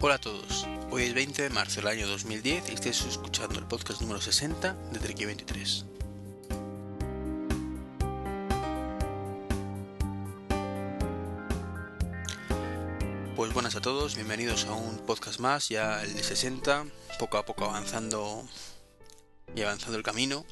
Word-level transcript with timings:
Hola 0.00 0.14
a 0.14 0.18
todos, 0.18 0.64
hoy 0.92 1.02
es 1.02 1.12
20 1.12 1.42
de 1.42 1.50
marzo 1.50 1.80
del 1.80 1.88
año 1.88 2.06
2010 2.06 2.70
y 2.70 2.72
estáis 2.72 3.04
escuchando 3.04 3.58
el 3.58 3.66
podcast 3.66 4.00
número 4.00 4.20
60 4.20 4.74
de 4.92 4.98
Treki 5.00 5.24
23. 5.24 5.84
Pues 13.34 13.52
buenas 13.52 13.74
a 13.74 13.80
todos, 13.80 14.14
bienvenidos 14.14 14.66
a 14.66 14.74
un 14.74 14.98
podcast 14.98 15.40
más, 15.40 15.68
ya 15.68 16.00
el 16.04 16.14
de 16.14 16.22
60, 16.22 16.86
poco 17.18 17.36
a 17.36 17.44
poco 17.44 17.64
avanzando 17.64 18.44
y 19.56 19.62
avanzando 19.62 19.98
el 19.98 20.04
camino, 20.04 20.46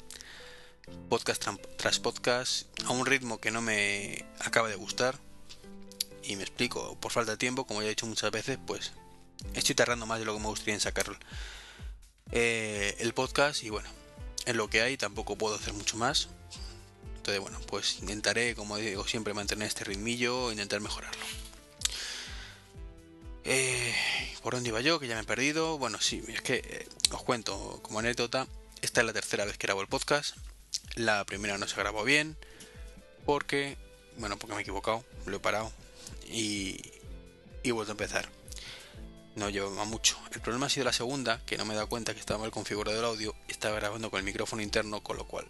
podcast 1.07 1.47
tras 1.77 1.99
podcast, 1.99 2.67
a 2.85 2.91
un 2.91 3.05
ritmo 3.05 3.39
que 3.39 3.51
no 3.51 3.61
me 3.61 4.25
acaba 4.39 4.67
de 4.67 4.75
gustar, 4.75 5.17
y 6.21 6.35
me 6.35 6.43
explico, 6.43 6.97
por 6.99 7.13
falta 7.13 7.31
de 7.31 7.37
tiempo, 7.37 7.65
como 7.65 7.81
ya 7.81 7.85
he 7.85 7.91
dicho 7.91 8.07
muchas 8.07 8.31
veces, 8.31 8.59
pues 8.67 8.91
estoy 9.53 9.75
tardando 9.75 10.05
más 10.05 10.19
de 10.19 10.25
lo 10.25 10.33
que 10.33 10.39
me 10.39 10.47
gustaría 10.47 10.73
en 10.73 10.79
sacar 10.79 11.05
eh, 12.31 12.95
el 12.99 13.13
podcast 13.13 13.63
y 13.63 13.69
bueno, 13.69 13.89
en 14.45 14.57
lo 14.57 14.69
que 14.69 14.81
hay 14.81 14.97
tampoco 14.97 15.37
puedo 15.37 15.55
hacer 15.55 15.73
mucho 15.73 15.97
más. 15.97 16.29
Entonces 17.17 17.41
bueno, 17.41 17.59
pues 17.67 17.99
intentaré, 17.99 18.55
como 18.55 18.77
digo 18.77 19.07
siempre, 19.07 19.33
mantener 19.33 19.67
este 19.67 19.83
ritmillo, 19.83 20.51
intentar 20.51 20.79
mejorarlo. 20.79 21.25
Eh, 23.43 23.95
¿Por 24.43 24.53
dónde 24.53 24.69
iba 24.69 24.81
yo? 24.81 24.99
Que 24.99 25.07
ya 25.07 25.15
me 25.15 25.21
he 25.21 25.25
perdido. 25.25 25.77
Bueno, 25.77 25.99
sí, 26.01 26.23
es 26.27 26.41
que 26.41 26.55
eh, 26.55 26.87
os 27.11 27.23
cuento 27.23 27.79
como 27.81 27.99
anécdota. 27.99 28.47
Esta 28.81 29.01
es 29.01 29.07
la 29.07 29.13
tercera 29.13 29.45
vez 29.45 29.57
que 29.57 29.67
grabo 29.67 29.81
el 29.81 29.87
podcast. 29.87 30.35
La 30.95 31.23
primera 31.25 31.57
no 31.57 31.67
se 31.67 31.75
grabó 31.77 32.03
bien. 32.03 32.37
Porque, 33.25 33.77
bueno, 34.17 34.37
porque 34.37 34.53
me 34.53 34.59
he 34.59 34.63
equivocado. 34.63 35.03
Lo 35.25 35.37
he 35.37 35.39
parado. 35.39 35.71
Y, 36.29 36.81
y 37.63 37.71
vuelto 37.71 37.91
a 37.91 37.95
empezar 37.95 38.29
no 39.37 39.49
lleva 39.49 39.85
mucho. 39.85 40.17
El 40.33 40.41
problema 40.41 40.65
ha 40.65 40.69
sido 40.69 40.85
la 40.85 40.93
segunda, 40.93 41.41
que 41.45 41.57
no 41.57 41.65
me 41.65 41.73
he 41.73 41.75
dado 41.75 41.87
cuenta 41.87 42.13
que 42.13 42.19
estaba 42.19 42.39
mal 42.39 42.51
configurado 42.51 42.97
el 42.97 43.05
audio 43.05 43.35
estaba 43.47 43.75
grabando 43.75 44.09
con 44.09 44.17
el 44.17 44.25
micrófono 44.25 44.61
interno, 44.61 45.01
con 45.01 45.15
lo 45.15 45.27
cual 45.27 45.47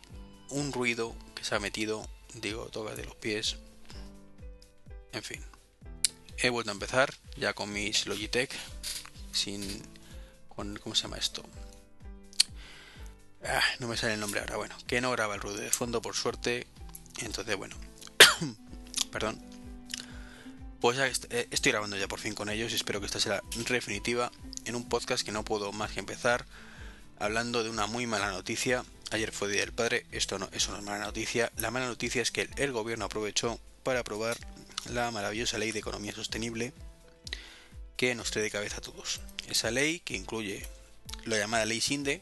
un 0.49 0.71
ruido 0.71 1.15
que 1.35 1.43
se 1.43 1.55
ha 1.55 1.59
metido, 1.59 2.07
digo, 2.35 2.65
toca 2.65 2.95
de 2.95 3.05
los 3.05 3.15
pies. 3.15 3.57
En 5.13 5.23
fin. 5.23 5.43
He 6.37 6.49
vuelto 6.49 6.69
a 6.69 6.73
empezar 6.73 7.13
ya 7.37 7.53
con 7.53 7.71
mis 7.71 8.05
Logitech 8.05 8.53
sin 9.31 9.81
con 10.49 10.77
¿cómo 10.77 10.93
se 10.93 11.03
llama 11.03 11.17
esto? 11.17 11.43
Ah, 13.43 13.63
no 13.79 13.87
me 13.87 13.97
sale 13.97 14.15
el 14.15 14.19
nombre 14.19 14.41
ahora. 14.41 14.57
Bueno, 14.57 14.75
que 14.85 14.99
no 14.99 15.11
graba 15.11 15.35
el 15.35 15.41
ruido 15.41 15.59
de 15.59 15.71
fondo 15.71 16.01
por 16.01 16.15
suerte. 16.15 16.67
Entonces, 17.19 17.55
bueno. 17.55 17.75
Perdón. 19.11 19.46
Pues 20.79 20.99
eh, 21.31 21.47
estoy 21.49 21.71
grabando 21.71 21.97
ya 21.97 22.07
por 22.07 22.19
fin 22.19 22.35
con 22.35 22.49
ellos 22.49 22.71
y 22.71 22.75
espero 22.75 22.99
que 22.99 23.07
esta 23.07 23.19
sea 23.19 23.41
definitiva 23.69 24.31
en 24.65 24.75
un 24.75 24.87
podcast 24.87 25.25
que 25.25 25.31
no 25.31 25.43
puedo 25.43 25.71
más 25.71 25.91
que 25.91 25.99
empezar 25.99 26.45
hablando 27.17 27.63
de 27.63 27.71
una 27.71 27.87
muy 27.87 28.05
mala 28.05 28.29
noticia. 28.29 28.85
Ayer 29.09 29.31
fue 29.31 29.49
Día 29.49 29.61
del 29.61 29.73
Padre, 29.73 30.05
esto 30.11 30.37
no, 30.37 30.49
eso 30.51 30.71
no 30.71 30.77
es 30.77 30.83
mala 30.83 31.05
noticia. 31.05 31.51
La 31.57 31.71
mala 31.71 31.87
noticia 31.87 32.21
es 32.21 32.31
que 32.31 32.47
el 32.57 32.71
gobierno 32.73 33.05
aprovechó 33.05 33.59
para 33.81 34.01
aprobar 34.01 34.37
la 34.91 35.09
maravillosa 35.09 35.57
ley 35.57 35.71
de 35.71 35.79
economía 35.79 36.13
sostenible 36.13 36.73
que 37.95 38.13
nos 38.13 38.29
trae 38.29 38.43
de 38.43 38.51
cabeza 38.51 38.77
a 38.77 38.81
todos. 38.81 39.21
Esa 39.49 39.71
ley 39.71 39.99
que 40.01 40.15
incluye 40.15 40.63
la 41.25 41.37
llamada 41.39 41.65
ley 41.65 41.81
SINDE 41.81 42.21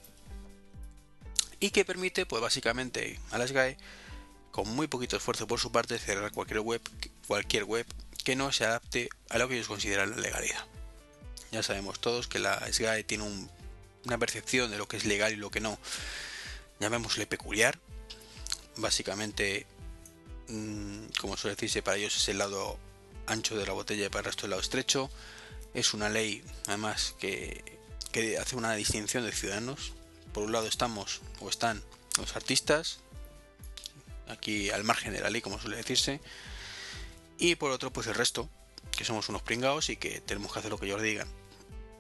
y 1.60 1.72
que 1.72 1.84
permite, 1.84 2.26
pues 2.26 2.42
básicamente 2.42 3.20
a 3.32 3.38
las 3.38 3.52
GAE, 3.52 3.78
con 4.52 4.70
muy 4.70 4.88
poquito 4.88 5.18
esfuerzo 5.18 5.46
por 5.46 5.60
su 5.60 5.74
parte, 5.74 6.00
cerrar 6.00 6.32
cualquier 6.32 6.62
web, 6.62 6.82
cualquier 7.28 7.66
web 7.66 7.86
que 8.26 8.36
no 8.36 8.52
se 8.52 8.66
adapte 8.66 9.08
a 9.30 9.38
lo 9.38 9.48
que 9.48 9.54
ellos 9.54 9.68
consideran 9.68 10.10
la 10.10 10.18
legalidad. 10.18 10.66
Ya 11.52 11.64
sabemos 11.64 12.02
todos 12.02 12.28
que 12.28 12.40
la 12.40 12.60
SGAE 12.70 13.04
tiene 13.04 13.24
una 14.04 14.18
percepción 14.18 14.72
de 14.72 14.78
lo 14.78 14.88
que 14.88 14.98
es 14.98 15.06
legal 15.06 15.32
y 15.32 15.36
lo 15.38 15.52
que 15.52 15.62
no, 15.62 15.78
llamémosle 16.80 17.28
peculiar. 17.28 17.80
Básicamente, 18.78 19.68
mm, 20.50 21.06
como 21.22 21.38
suele 21.38 21.56
decirse, 21.56 21.84
para 21.84 21.98
ellos 21.98 22.18
es 22.18 22.28
el 22.28 22.40
lado 22.40 22.78
ancho 23.28 23.56
de 23.56 23.66
la 23.66 23.74
botella 23.74 24.08
y 24.08 24.10
para 24.10 24.22
el 24.22 24.26
resto 24.26 24.48
el 24.48 24.50
lado 24.50 24.62
estrecho. 24.62 25.10
Es 25.76 25.94
una 25.94 26.10
ley, 26.10 26.44
además, 26.68 27.16
que, 27.20 27.64
que 28.12 28.40
hace 28.40 28.56
una 28.56 28.74
distinción 28.74 29.24
de 29.24 29.32
ciudadanos. 29.32 29.94
Por 30.34 30.44
un 30.44 30.52
lado 30.52 30.68
estamos 30.68 31.22
o 31.40 31.50
están 31.50 31.84
los 32.18 32.36
artistas, 32.36 33.02
aquí 34.28 34.72
al 34.72 34.84
margen 34.84 35.14
de 35.14 35.22
la 35.22 35.30
ley, 35.30 35.42
como 35.42 35.60
suele 35.60 35.78
decirse, 35.78 36.22
y 37.38 37.56
por 37.56 37.72
otro, 37.72 37.92
pues 37.92 38.08
el 38.08 38.16
resto, 38.16 38.50
que 38.96 39.06
somos 39.06 39.30
unos 39.30 39.42
pringados 39.42 39.90
y 39.90 39.98
que 39.98 40.22
tenemos 40.22 40.54
que 40.54 40.60
hacer 40.60 40.72
lo 40.72 40.80
que 40.80 40.86
ellos 40.86 41.02
digan. 41.02 41.28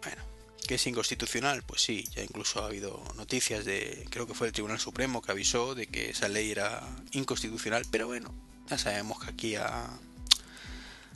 Bueno, 0.01 0.21
que 0.67 0.75
es 0.75 0.87
inconstitucional, 0.87 1.63
pues 1.63 1.81
sí, 1.81 2.05
ya 2.15 2.23
incluso 2.23 2.63
ha 2.63 2.67
habido 2.67 3.03
noticias 3.15 3.65
de, 3.65 4.05
creo 4.09 4.27
que 4.27 4.33
fue 4.33 4.47
el 4.47 4.53
Tribunal 4.53 4.79
Supremo 4.79 5.21
que 5.21 5.31
avisó 5.31 5.75
de 5.75 5.87
que 5.87 6.09
esa 6.09 6.27
ley 6.27 6.51
era 6.51 6.83
inconstitucional, 7.11 7.85
pero 7.91 8.07
bueno, 8.07 8.33
ya 8.69 8.77
sabemos 8.77 9.19
que 9.19 9.29
aquí 9.29 9.55
a, 9.55 9.89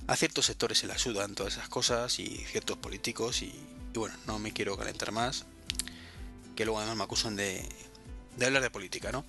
a 0.08 0.16
ciertos 0.16 0.46
sectores 0.46 0.80
se 0.80 0.88
le 0.88 0.94
ayudan 0.94 1.36
todas 1.36 1.54
esas 1.54 1.70
cosas 1.70 2.20
y 2.20 2.44
ciertos 2.52 2.78
políticos 2.78 3.42
y, 3.42 3.54
bueno, 3.94 4.16
no 4.28 4.40
me 4.40 4.54
quiero 4.54 4.78
calentar 4.78 5.12
más, 5.12 5.46
que 6.56 6.66
luego 6.66 6.80
además 6.80 6.98
me 6.98 7.04
acusan 7.04 7.36
de, 7.36 7.68
de 8.38 8.46
hablar 8.46 8.62
de 8.62 8.70
política, 8.70 9.12
¿no? 9.12 9.24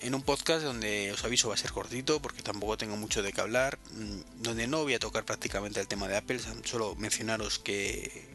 En 0.00 0.14
un 0.14 0.22
podcast 0.22 0.64
donde 0.64 1.12
os 1.12 1.24
aviso 1.24 1.48
va 1.48 1.54
a 1.54 1.58
ser 1.58 1.72
cortito 1.72 2.20
porque 2.20 2.42
tampoco 2.42 2.76
tengo 2.76 2.96
mucho 2.96 3.22
de 3.22 3.32
qué 3.32 3.40
hablar, 3.40 3.78
mm, 3.92 4.42
donde 4.42 4.66
no 4.66 4.82
voy 4.82 4.94
a 4.94 4.98
tocar 4.98 5.24
prácticamente 5.24 5.80
el 5.80 5.88
tema 5.88 6.08
de 6.08 6.16
Apple, 6.16 6.40
solo 6.64 6.94
mencionaros 6.96 7.58
que, 7.58 8.28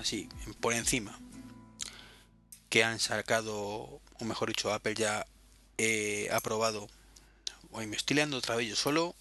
así, 0.00 0.28
por 0.60 0.72
encima, 0.74 1.18
que 2.68 2.84
han 2.84 2.98
sacado, 2.98 4.00
o 4.18 4.24
mejor 4.24 4.48
dicho, 4.48 4.72
Apple 4.72 4.94
ya 4.94 5.26
ha 6.30 6.36
aprobado, 6.36 6.88
hoy 7.70 7.86
me 7.86 7.96
estoy 7.96 8.16
leando 8.16 8.38
otra 8.38 8.56
vez 8.56 8.68
yo 8.68 8.76
solo, 8.76 9.14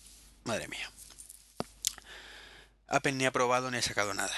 madre 0.44 0.68
mía. 0.68 0.92
Apple 2.88 3.14
ni 3.14 3.26
ha 3.26 3.30
aprobado 3.30 3.72
ni 3.72 3.78
ha 3.78 3.82
sacado 3.82 4.14
nada. 4.14 4.36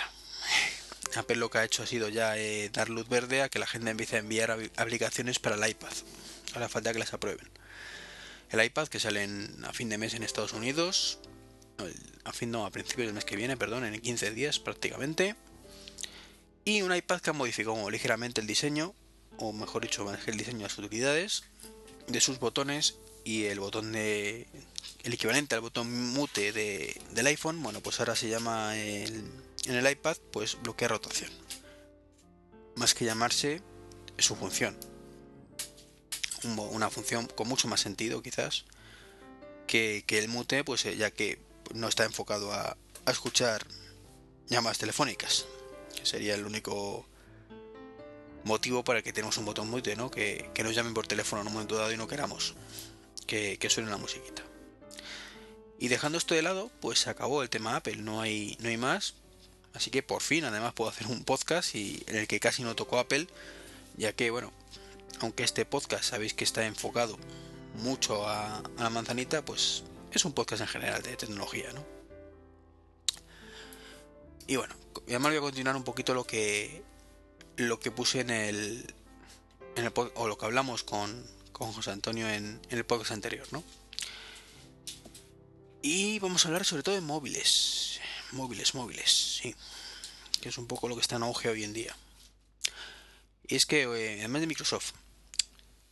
Apple 1.18 1.36
lo 1.36 1.50
que 1.50 1.58
ha 1.58 1.64
hecho 1.64 1.84
ha 1.84 1.88
sido 1.88 2.10
ya 2.10 2.38
eh, 2.38 2.70
dar 2.72 2.90
luz 2.90 3.10
verde 3.10 3.42
a 3.42 3.50
que 3.50 3.60
la 3.60 3.68
gente 3.68 3.92
empiece 3.92 4.16
a 4.16 4.20
enviar 4.20 4.52
aplicaciones 4.78 5.40
para 5.40 5.56
el 5.56 5.70
iPad 5.70 5.94
la 6.60 6.70
falta 6.70 6.94
que 6.94 7.00
las 7.00 7.14
aprueben. 7.14 7.48
El 8.50 8.64
iPad 8.64 8.88
que 8.88 9.00
sale 9.00 9.28
a 9.64 9.74
fin 9.74 9.90
de 9.90 9.98
mes 9.98 10.14
en 10.14 10.24
Estados 10.24 10.54
Unidos, 10.54 11.20
a 12.24 12.34
fin 12.34 12.52
no, 12.52 12.66
a 12.66 12.72
principios 12.72 13.08
del 13.08 13.16
mes 13.16 13.26
que 13.26 13.36
viene, 13.36 13.58
perdón, 13.58 13.86
en 13.86 14.00
15 14.00 14.32
días 14.32 14.60
prácticamente. 14.60 15.36
Y 16.66 16.82
un 16.82 16.96
iPad 16.96 17.22
que 17.22 17.30
ha 17.30 17.34
modificado 17.34 17.90
ligeramente 17.90 18.42
el 18.42 18.48
diseño, 18.48 18.94
o 19.38 19.54
mejor 19.54 19.84
dicho, 19.84 20.06
el 20.26 20.38
diseño 20.38 20.60
de 20.60 20.64
las 20.64 20.78
utilidades, 20.78 21.44
de 22.08 22.22
sus 22.22 22.40
botones 22.40 22.96
y 23.24 23.46
el 23.46 23.60
botón 23.60 23.92
de. 23.92 24.48
el 25.04 25.14
equivalente 25.14 25.56
al 25.56 25.62
botón 25.62 25.92
mute 26.14 26.54
de, 26.54 27.00
del 27.12 27.28
iPhone, 27.28 27.62
bueno, 27.62 27.82
pues 27.82 28.00
ahora 28.00 28.16
se 28.16 28.30
llama 28.30 28.74
en 29.66 29.76
el 29.76 29.90
iPad, 29.90 30.18
pues 30.32 30.58
bloquea 30.62 30.88
rotación. 30.88 31.32
Más 32.76 32.94
que 32.94 33.06
llamarse 33.06 33.62
su 34.18 34.36
función 34.36 34.78
una 36.44 36.90
función 36.90 37.28
con 37.28 37.48
mucho 37.48 37.68
más 37.68 37.82
sentido 37.82 38.22
quizás 38.22 38.66
que, 39.66 40.04
el 40.08 40.30
mute, 40.30 40.64
pues 40.64 40.86
eh, 40.86 40.96
ya 40.96 41.12
que 41.12 41.40
no 41.74 41.88
está 41.88 42.06
enfocado 42.06 42.54
a, 42.54 42.78
escuchar 43.08 43.66
llamadas 44.48 44.80
telefónicas, 44.80 45.46
que 45.96 46.06
sería 46.06 46.36
el 46.36 46.46
único 46.46 47.08
motivo 48.44 48.84
para 48.84 49.02
que 49.02 49.14
tenemos 49.14 49.38
un 49.38 49.46
botón 49.46 49.70
mute, 49.70 49.96
¿no? 49.96 50.12
Que, 50.12 50.50
nos 50.62 50.76
llamen 50.76 50.94
por 50.94 51.08
teléfono 51.08 51.42
en 51.42 51.48
un 51.48 51.54
momento 51.54 51.78
dado 51.78 51.94
y 51.94 51.98
no 51.98 52.08
queramos 52.08 52.56
que, 53.26 53.58
que 53.58 53.70
suene 53.70 53.90
la 53.90 53.98
musiquita. 53.98 54.44
Y 55.80 55.88
dejando 55.88 56.18
esto 56.18 56.36
de 56.36 56.42
lado, 56.42 56.70
pues 56.82 57.00
se 57.00 57.10
acabó 57.10 57.44
el 57.44 57.50
tema 57.50 57.78
Apple, 57.78 57.98
no 57.98 58.20
hay, 58.20 58.58
no 58.60 58.68
hay 58.68 58.78
más. 58.78 59.14
Así 59.78 59.92
que 59.92 60.02
por 60.02 60.24
fin, 60.24 60.44
además, 60.44 60.74
puedo 60.74 60.90
hacer 60.90 61.06
un 61.06 61.24
podcast 61.24 61.76
y, 61.76 62.04
en 62.08 62.16
el 62.16 62.28
que 62.28 62.40
casi 62.40 62.64
no 62.64 62.76
tocó 62.76 62.98
Apple, 62.98 63.28
ya 63.96 64.12
que, 64.12 64.32
bueno, 64.32 64.52
aunque 65.20 65.44
este 65.44 65.66
podcast 65.66 66.04
sabéis 66.04 66.34
que 66.34 66.44
está 66.44 66.66
enfocado 66.66 67.16
mucho 67.76 68.28
a, 68.28 68.64
la 68.80 68.90
manzanita, 68.90 69.46
pues 69.46 69.84
es 70.12 70.26
un 70.26 70.34
podcast 70.34 70.64
en 70.64 70.68
general 70.68 71.04
de 71.04 71.16
tecnología, 71.16 71.72
¿no? 71.74 71.86
Y 74.48 74.56
bueno, 74.56 74.74
además 75.08 75.34
voy 75.34 75.38
a 75.38 75.42
continuar 75.42 75.76
un 75.76 75.84
poquito 75.84 76.16
lo 76.16 76.24
que 76.24 76.82
lo 77.58 77.80
que 77.80 77.92
puse 77.92 78.22
en 78.22 78.32
el, 78.32 78.96
en 79.76 79.86
el 79.86 79.94
o 80.16 80.28
lo 80.28 80.40
que 80.40 80.46
hablamos 80.46 80.84
con, 80.84 81.24
con 81.52 81.72
José 81.72 81.92
Antonio 81.92 82.28
en, 82.28 82.60
en, 82.68 82.78
el 82.80 82.84
podcast 82.84 83.12
anterior, 83.12 83.46
¿no? 83.52 83.64
Y 85.84 86.18
vamos 86.18 86.46
a 86.46 86.48
hablar 86.48 86.66
sobre 86.66 86.82
todo 86.82 86.96
de 86.96 87.02
móviles, 87.02 87.97
móviles, 88.32 88.76
móviles, 88.76 89.40
sí, 89.42 89.56
que 90.42 90.50
es 90.50 90.58
un 90.58 90.68
poco 90.68 90.88
lo 90.88 90.96
que 90.96 91.02
está 91.02 91.16
en 91.16 91.24
auge 91.24 91.50
hoy 91.50 91.64
en 91.64 91.74
día. 91.74 91.96
Y 93.48 93.56
es 93.56 93.66
que 93.66 93.84
eh, 93.84 94.20
además 94.20 94.42
de 94.42 94.48
Microsoft, 94.48 94.92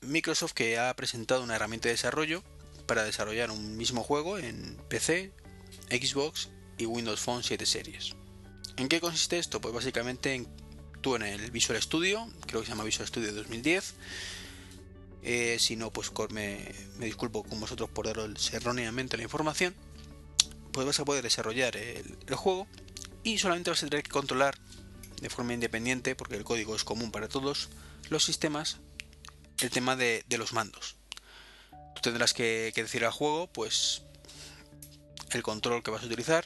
Microsoft 0.01 0.53
que 0.53 0.77
ha 0.77 0.93
presentado 0.95 1.43
una 1.43 1.55
herramienta 1.55 1.87
de 1.87 1.93
desarrollo 1.93 2.43
para 2.85 3.03
desarrollar 3.03 3.51
un 3.51 3.77
mismo 3.77 4.03
juego 4.03 4.37
en 4.37 4.77
PC, 4.89 5.31
Xbox 5.89 6.49
y 6.77 6.85
Windows 6.85 7.19
Phone 7.19 7.43
7 7.43 7.65
series. 7.65 8.15
¿En 8.77 8.87
qué 8.87 8.99
consiste 8.99 9.39
esto? 9.39 9.61
Pues 9.61 9.73
básicamente 9.73 10.33
en, 10.33 10.47
tú 11.01 11.15
en 11.15 11.23
el 11.23 11.51
Visual 11.51 11.81
Studio, 11.81 12.27
creo 12.45 12.61
que 12.61 12.67
se 12.67 12.71
llama 12.71 12.83
Visual 12.83 13.07
Studio 13.07 13.33
2010, 13.33 13.95
eh, 15.23 15.57
si 15.59 15.75
no, 15.75 15.91
pues 15.91 16.11
me, 16.29 16.71
me, 16.97 17.05
disculpo 17.05 17.43
con 17.43 17.59
vosotros 17.59 17.89
por 17.89 18.05
daros 18.05 18.53
erróneamente 18.53 19.17
la 19.17 19.23
información, 19.23 19.73
pues 20.75 20.86
vas 20.86 21.00
a 21.00 21.06
poder 21.06 21.24
desarrollar 21.24 21.77
el, 21.77 22.36
juego 22.36 22.68
y 23.24 23.38
solamente 23.38 23.69
vas 23.69 23.81
a 23.81 23.88
tener 23.88 24.04
que 24.04 24.12
controlar 24.12 24.57
de 25.22 25.30
forma 25.30 25.54
independiente, 25.54 26.16
porque 26.16 26.36
el 26.36 26.44
código 26.44 26.75
es 26.75 26.83
común 26.83 27.12
para 27.12 27.30
todos 27.30 27.69
los 28.10 28.25
sistemas, 28.25 28.80
el 29.62 29.69
tema 29.69 29.95
de, 29.95 30.25
los 30.38 30.51
mandos. 30.51 30.98
Tú 31.72 32.01
tendrás 32.01 32.33
que, 32.33 32.74
decir 32.75 33.06
al 33.06 33.13
juego, 33.13 33.48
pues, 33.48 34.01
el 35.31 35.44
control 35.44 35.81
que 35.81 35.92
vas 35.92 36.04
a 36.04 36.07
utilizar, 36.07 36.45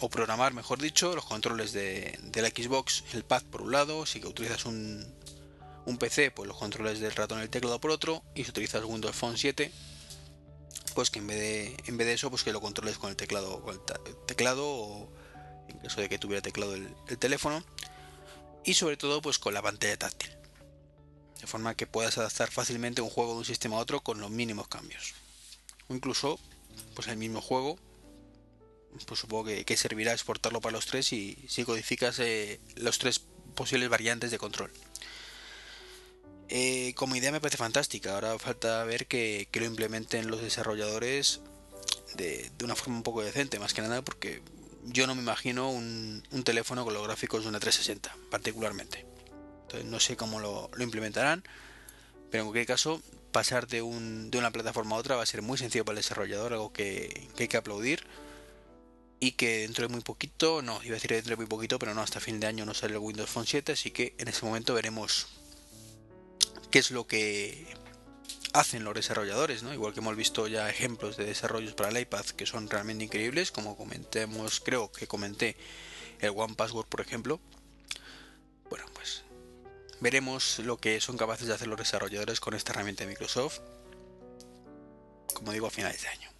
o 0.00 0.10
programar, 0.10 0.52
mejor 0.52 0.80
dicho, 0.80 1.14
los 1.14 1.24
controles 1.24 1.72
de, 1.72 2.18
la 2.34 2.48
Xbox, 2.48 3.04
el 3.12 3.22
pad 3.22 3.44
por 3.44 3.62
un 3.62 3.70
lado, 3.70 4.04
si 4.04 4.18
utilizas 4.26 4.64
un, 4.64 5.06
un 5.86 5.96
PC, 5.96 6.32
pues 6.32 6.48
los 6.48 6.56
controles 6.56 6.98
del 6.98 7.14
ratón 7.14 7.38
y 7.38 7.42
el 7.42 7.50
teclado 7.50 7.80
por 7.80 7.92
otro, 7.92 8.24
y 8.34 8.42
si 8.42 8.50
utilizas 8.50 8.82
Windows 8.82 9.14
Phone 9.14 9.38
7, 9.38 9.70
pues 10.94 11.10
que 11.10 11.18
en 11.18 11.26
vez 11.26 11.38
de, 11.38 11.76
en 11.86 11.96
vez 11.96 12.06
de 12.06 12.14
eso, 12.14 12.30
pues 12.30 12.42
que 12.42 12.52
lo 12.52 12.60
controles 12.60 12.98
con 12.98 13.10
el 13.10 13.16
teclado, 13.16 13.62
con 13.62 13.74
el 13.74 14.16
teclado 14.26 14.66
o 14.66 15.08
en 15.68 15.78
caso 15.78 16.00
de 16.00 16.08
que 16.08 16.18
tuviera 16.18 16.42
teclado 16.42 16.74
el, 16.74 16.88
teléfono, 17.18 17.64
y 18.64 18.74
sobre 18.74 18.96
todo 18.96 19.22
pues 19.22 19.38
con 19.38 19.54
la 19.54 19.62
pantalla 19.62 19.98
táctil, 19.98 20.30
de 21.40 21.46
forma 21.46 21.74
que 21.74 21.86
puedas 21.86 22.18
adaptar 22.18 22.50
fácilmente 22.50 23.00
un 23.02 23.10
juego 23.10 23.32
de 23.32 23.38
un 23.38 23.44
sistema 23.44 23.76
a 23.76 23.80
otro 23.80 24.00
con 24.00 24.20
los 24.20 24.30
mínimos 24.30 24.68
cambios, 24.68 25.14
o 25.88 25.94
incluso 25.94 26.38
pues 26.94 27.08
el 27.08 27.16
mismo 27.16 27.40
juego 27.40 27.78
pues 29.06 29.20
supongo 29.20 29.44
que, 29.44 29.76
servirá 29.76 30.12
exportarlo 30.12 30.60
para 30.60 30.72
los 30.72 30.86
tres 30.86 31.12
y 31.12 31.38
si 31.48 31.64
codificas 31.64 32.18
eh, 32.18 32.60
los 32.76 32.98
tres 32.98 33.20
posibles 33.54 33.88
variantes 33.88 34.30
de 34.30 34.38
control. 34.38 34.72
Eh, 36.48 36.94
como 36.94 37.16
idea 37.16 37.30
me 37.32 37.40
parece 37.40 37.58
fantástica. 37.58 38.14
Ahora 38.14 38.38
falta 38.38 38.82
ver 38.84 39.06
que, 39.06 39.48
lo 39.52 39.64
implementen 39.64 40.30
los 40.30 40.40
desarrolladores 40.40 41.40
de, 42.16 42.50
una 42.64 42.74
forma 42.74 42.96
un 42.96 43.02
poco 43.02 43.22
decente, 43.22 43.58
más 43.58 43.74
que 43.74 43.82
nada 43.82 44.02
porque 44.02 44.42
yo 44.84 45.06
no 45.06 45.14
me 45.14 45.22
imagino 45.22 45.70
un, 45.70 46.22
teléfono 46.44 46.84
con 46.84 46.94
los 46.94 47.04
gráficos 47.04 47.42
de 47.42 47.48
una 47.48 47.60
360, 47.60 48.16
particularmente. 48.30 49.04
Entonces 49.62 49.84
no 49.88 50.00
sé 50.00 50.16
cómo 50.16 50.40
lo, 50.40 50.70
implementarán, 50.78 51.44
pero 52.30 52.42
en 52.42 52.48
cualquier 52.48 52.66
caso, 52.66 53.02
pasar 53.32 53.66
de, 53.66 53.82
una 53.82 54.50
plataforma 54.50 54.96
a 54.96 54.98
otra 54.98 55.16
va 55.16 55.22
a 55.22 55.26
ser 55.26 55.42
muy 55.42 55.58
sencillo 55.58 55.84
para 55.84 55.98
el 55.98 56.04
desarrollador, 56.04 56.54
algo 56.54 56.72
que, 56.72 57.28
que 57.36 57.44
hay 57.44 57.48
que 57.48 57.56
aplaudir 57.58 58.06
y 59.20 59.32
que 59.32 59.60
dentro 59.60 59.86
de 59.86 59.92
muy 59.92 60.00
poquito, 60.00 60.62
no, 60.62 60.80
iba 60.84 60.92
a 60.92 60.94
decir 60.94 61.10
dentro 61.10 61.30
de 61.30 61.36
muy 61.36 61.46
poquito, 61.46 61.78
pero 61.78 61.92
no, 61.92 62.00
hasta 62.00 62.20
fin 62.20 62.40
de 62.40 62.46
año 62.46 62.64
no 62.64 62.72
sale 62.72 62.94
el 62.94 63.00
Windows 63.00 63.28
Phone 63.28 63.46
7, 63.46 63.72
así 63.72 63.90
que 63.90 64.14
en 64.16 64.28
ese 64.28 64.46
momento 64.46 64.72
veremos 64.72 65.26
qué 66.70 66.78
es 66.78 66.90
lo 66.90 67.06
que 67.06 67.66
hacen 68.52 68.84
los 68.84 68.94
desarrolladores, 68.94 69.62
¿no? 69.62 69.72
Igual 69.72 69.92
que 69.92 70.00
hemos 70.00 70.16
visto 70.16 70.46
ya 70.46 70.68
ejemplos 70.68 71.16
de 71.16 71.24
desarrollos 71.24 71.74
para 71.74 71.90
el 71.90 71.98
iPad 71.98 72.24
que 72.24 72.46
son 72.46 72.68
realmente 72.68 73.04
increíbles, 73.04 73.52
como 73.52 73.76
comentemos, 73.76 74.60
creo 74.60 74.90
que 74.90 75.06
comenté 75.06 75.56
el 76.20 76.30
One 76.34 76.54
Password, 76.54 76.86
por 76.86 77.00
ejemplo. 77.00 77.40
Bueno, 78.68 78.86
pues 78.94 79.22
veremos 80.00 80.58
lo 80.60 80.76
que 80.76 81.00
son 81.00 81.16
capaces 81.16 81.46
de 81.46 81.54
hacer 81.54 81.68
los 81.68 81.78
desarrolladores 81.78 82.40
con 82.40 82.54
esta 82.54 82.72
herramienta 82.72 83.04
de 83.04 83.10
Microsoft, 83.10 83.60
como 85.34 85.52
digo, 85.52 85.66
a 85.66 85.70
finales 85.70 86.02
de 86.02 86.08
año. 86.08 86.30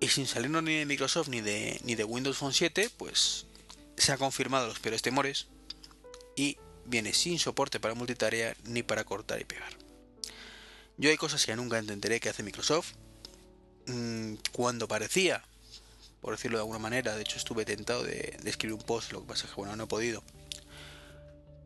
Y 0.00 0.08
sin 0.08 0.26
salirnos 0.26 0.62
ni 0.62 0.78
de 0.78 0.86
Microsoft 0.86 1.28
ni 1.28 1.40
de, 1.40 1.80
ni 1.84 1.94
de 1.94 2.04
Windows 2.04 2.36
Phone 2.36 2.52
7, 2.52 2.90
pues 2.96 3.46
se 3.96 4.12
ha 4.12 4.18
confirmado 4.18 4.66
los 4.66 4.78
peores 4.78 5.02
temores 5.02 5.46
y 6.36 6.58
viene 6.86 7.12
sin 7.12 7.38
soporte 7.38 7.80
para 7.80 7.94
multitarea 7.94 8.56
ni 8.64 8.82
para 8.82 9.04
cortar 9.04 9.40
y 9.40 9.44
pegar. 9.44 9.72
Yo 10.98 11.10
hay 11.10 11.16
cosas 11.16 11.44
que 11.44 11.54
nunca 11.56 11.78
entenderé 11.78 12.20
que 12.20 12.28
hace 12.28 12.42
Microsoft. 12.42 12.94
Mm, 13.86 14.34
cuando 14.52 14.88
parecía, 14.88 15.44
por 16.20 16.34
decirlo 16.34 16.58
de 16.58 16.62
alguna 16.62 16.78
manera, 16.78 17.14
de 17.14 17.22
hecho 17.22 17.36
estuve 17.36 17.64
tentado 17.64 18.02
de, 18.02 18.38
escribir 18.44 18.74
un 18.74 18.82
post, 18.82 19.12
lo 19.12 19.20
que 19.20 19.28
pasa 19.28 19.44
es 19.44 19.50
que 19.50 19.56
bueno, 19.56 19.76
no 19.76 19.84
he 19.84 19.86
podido. 19.86 20.22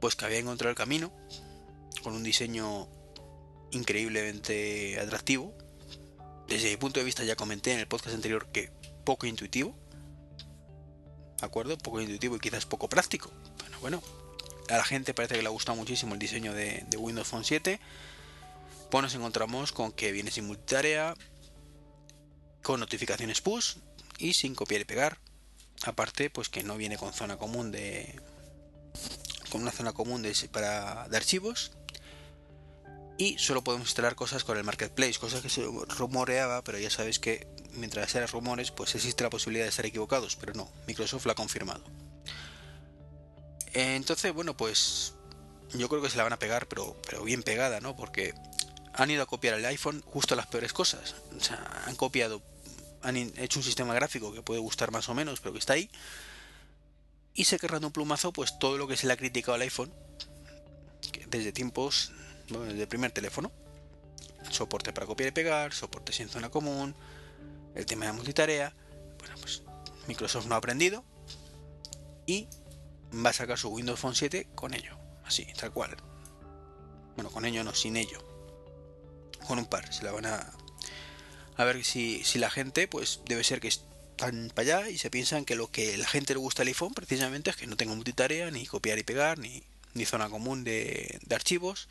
Pues 0.01 0.17
que 0.17 0.25
había 0.25 0.39
encontrado 0.39 0.71
el 0.71 0.77
camino 0.77 1.13
con 2.03 2.15
un 2.15 2.23
diseño 2.23 2.89
increíblemente 3.71 4.99
atractivo. 4.99 5.55
Desde 6.49 6.71
mi 6.71 6.77
punto 6.77 6.99
de 6.99 7.05
vista 7.05 7.23
ya 7.23 7.37
comenté 7.37 7.73
en 7.73 7.79
el 7.79 7.87
podcast 7.87 8.15
anterior 8.17 8.49
que 8.51 8.71
poco 9.05 9.27
intuitivo. 9.27 9.77
¿De 11.39 11.47
acuerdo? 11.47 11.79
Poco 11.79 12.01
intuitivo 12.01 12.37
y 12.37 12.41
quizás 12.41 12.67
poco 12.67 12.89
práctico. 12.89 13.31
Bueno, 13.61 13.79
bueno, 13.81 14.03
a 14.71 14.77
la 14.77 14.85
gente 14.85 15.15
parece 15.15 15.35
que 15.35 15.43
le 15.43 15.49
ha 15.49 15.53
gustado 15.53 15.77
muchísimo 15.77 16.15
el 16.15 16.21
diseño 16.21 16.55
de, 16.55 16.87
Windows 16.97 17.29
Phone 17.29 17.45
7. 17.45 17.81
Pues 18.91 19.03
nos 19.03 19.15
encontramos 19.15 19.73
con 19.73 19.93
que 19.93 20.13
viene 20.13 20.31
sin 20.31 20.47
multitarea, 20.47 21.15
con 22.63 22.81
notificaciones 22.81 23.41
push 23.41 23.77
y 24.19 24.35
sin 24.35 24.55
copiar 24.55 24.81
y 24.81 24.85
pegar. 24.85 25.19
Aparte, 25.85 26.31
pues 26.31 26.49
que 26.49 26.63
no 26.63 26.77
viene 26.77 26.99
con 26.99 27.13
zona 27.13 27.37
común 27.37 27.73
de. 27.73 28.21
con 29.51 29.63
una 29.63 29.73
zona 29.73 29.93
común 29.93 30.23
de, 30.23 30.35
para, 30.53 31.09
de 31.09 31.17
archivos. 31.17 31.73
Y 33.19 33.37
solo 33.39 33.63
podemos 33.63 33.89
instalar 33.89 34.15
cosas 34.15 34.45
con 34.45 34.57
el 34.57 34.65
marketplace, 34.65 35.19
cosas 35.19 35.43
que 35.43 35.51
se 35.51 35.63
rumoreaba, 35.99 36.63
pero 36.65 36.79
ya 36.79 36.91
sabéis 36.91 37.19
que 37.19 37.47
mientras 37.73 38.15
eran 38.15 38.29
rumores, 38.29 38.71
pues 38.71 38.95
existe 38.95 39.25
la 39.25 39.31
posibilidad 39.31 39.65
de 39.65 39.69
estar 39.69 39.85
equivocados, 39.85 40.37
pero 40.37 40.55
no, 40.55 40.71
Microsoft 40.87 41.27
lo 41.27 41.33
ha 41.33 41.35
confirmado. 41.35 41.85
Entonces, 43.73 44.33
bueno, 44.33 44.57
pues 44.57 45.15
yo 45.75 45.89
creo 45.89 46.03
que 46.03 46.11
se 46.11 46.17
la 46.17 46.25
van 46.25 46.33
a 46.33 46.39
pegar, 46.39 46.67
pero, 46.67 46.97
pero 47.09 47.23
bien 47.23 47.43
pegada, 47.43 47.81
¿no? 47.81 47.97
Porque 47.97 48.35
han 48.93 49.11
ido 49.11 49.23
a 49.23 49.27
copiar 49.27 49.55
el 49.55 49.65
iPhone 49.65 50.03
justo 50.07 50.35
las 50.35 50.47
peores 50.47 50.73
cosas. 50.73 51.15
O 51.37 51.41
sea, 51.41 51.85
han 51.87 51.97
copiado, 51.97 52.43
han 53.03 53.17
hecho 53.17 53.61
un 53.61 53.65
sistema 53.65 53.95
gráfico 53.95 54.33
que 54.33 54.43
puede 54.43 54.61
gustar 54.61 54.91
más 54.91 55.09
o 55.09 55.15
menos, 55.15 55.41
pero 55.41 55.53
que 55.53 55.59
está 55.59 55.75
ahí. 55.75 55.91
Y 57.35 57.45
se 57.45 57.59
querrán 57.59 57.85
un 57.85 57.93
plumazo, 57.93 58.33
pues 58.33 58.59
todo 58.59 58.77
lo 58.77 58.89
que 58.89 58.97
se 58.97 59.07
le 59.07 59.12
ha 59.12 59.17
criticado 59.17 59.55
al 59.55 59.62
iPhone, 59.62 59.93
desde 61.29 61.53
tiempos, 61.53 62.12
bueno, 62.49 62.67
desde 62.67 62.83
el 62.83 62.89
primer 62.89 63.12
teléfono. 63.12 63.53
Soporte 64.50 64.93
para 64.93 65.07
copiar 65.07 65.29
y 65.29 65.33
pegar, 65.33 65.73
soporte 65.73 66.12
sin 66.12 66.29
zona 66.29 66.50
común, 66.50 66.95
el 67.75 67.87
tema 67.87 68.07
de 68.07 68.12
multitarea. 68.12 68.75
Bueno, 69.19 69.35
pues 69.41 69.62
Microsoft 70.09 70.47
no 70.47 70.55
ha 70.55 70.59
aprendido 70.59 71.05
y 72.27 72.49
va 73.14 73.31
a 73.31 73.33
sacar 73.33 73.59
su 73.59 73.69
Windows 73.69 74.00
Phone 74.00 74.14
7 74.14 74.49
con 74.55 74.75
ello, 74.75 74.97
así, 75.25 75.47
tal 75.59 75.73
cual. 75.73 75.97
Bueno, 77.14 77.31
con 77.31 77.45
ello 77.45 77.64
no, 77.64 77.75
sin 77.75 77.97
ello. 77.97 78.25
Con 79.47 79.59
un 79.59 79.67
par, 79.67 79.93
se 79.93 80.05
la 80.05 80.12
van 80.12 80.26
a... 80.26 80.52
A 81.57 81.64
ver 81.64 81.85
si, 81.85 82.25
si 82.25 82.38
la 82.38 82.50
gente, 82.50 82.88
pues 82.88 83.21
debe 83.26 83.45
ser 83.45 83.61
que 83.61 83.69
están 83.69 84.50
para 84.55 84.79
allá 84.79 84.90
y 84.90 84.99
se 84.99 85.11
piensan 85.11 85.45
que 85.45 85.57
lo 85.57 85.71
que 85.71 85.97
la 85.99 86.09
gente 86.09 86.33
le 86.33 86.40
gusta 86.40 86.62
al 86.62 86.69
iPhone 86.69 86.95
precisamente 86.95 87.50
es 87.50 87.57
que 87.57 87.67
no 87.67 87.76
tenga 87.76 87.95
multitarea, 87.95 88.50
ni 88.50 88.67
copiar 88.67 88.99
y 88.99 89.02
pegar, 89.02 89.38
ni, 89.38 89.62
ni 89.95 90.07
zona 90.07 90.31
común 90.31 90.64
de, 90.64 91.19
de 91.23 91.35
archivos. 91.35 91.88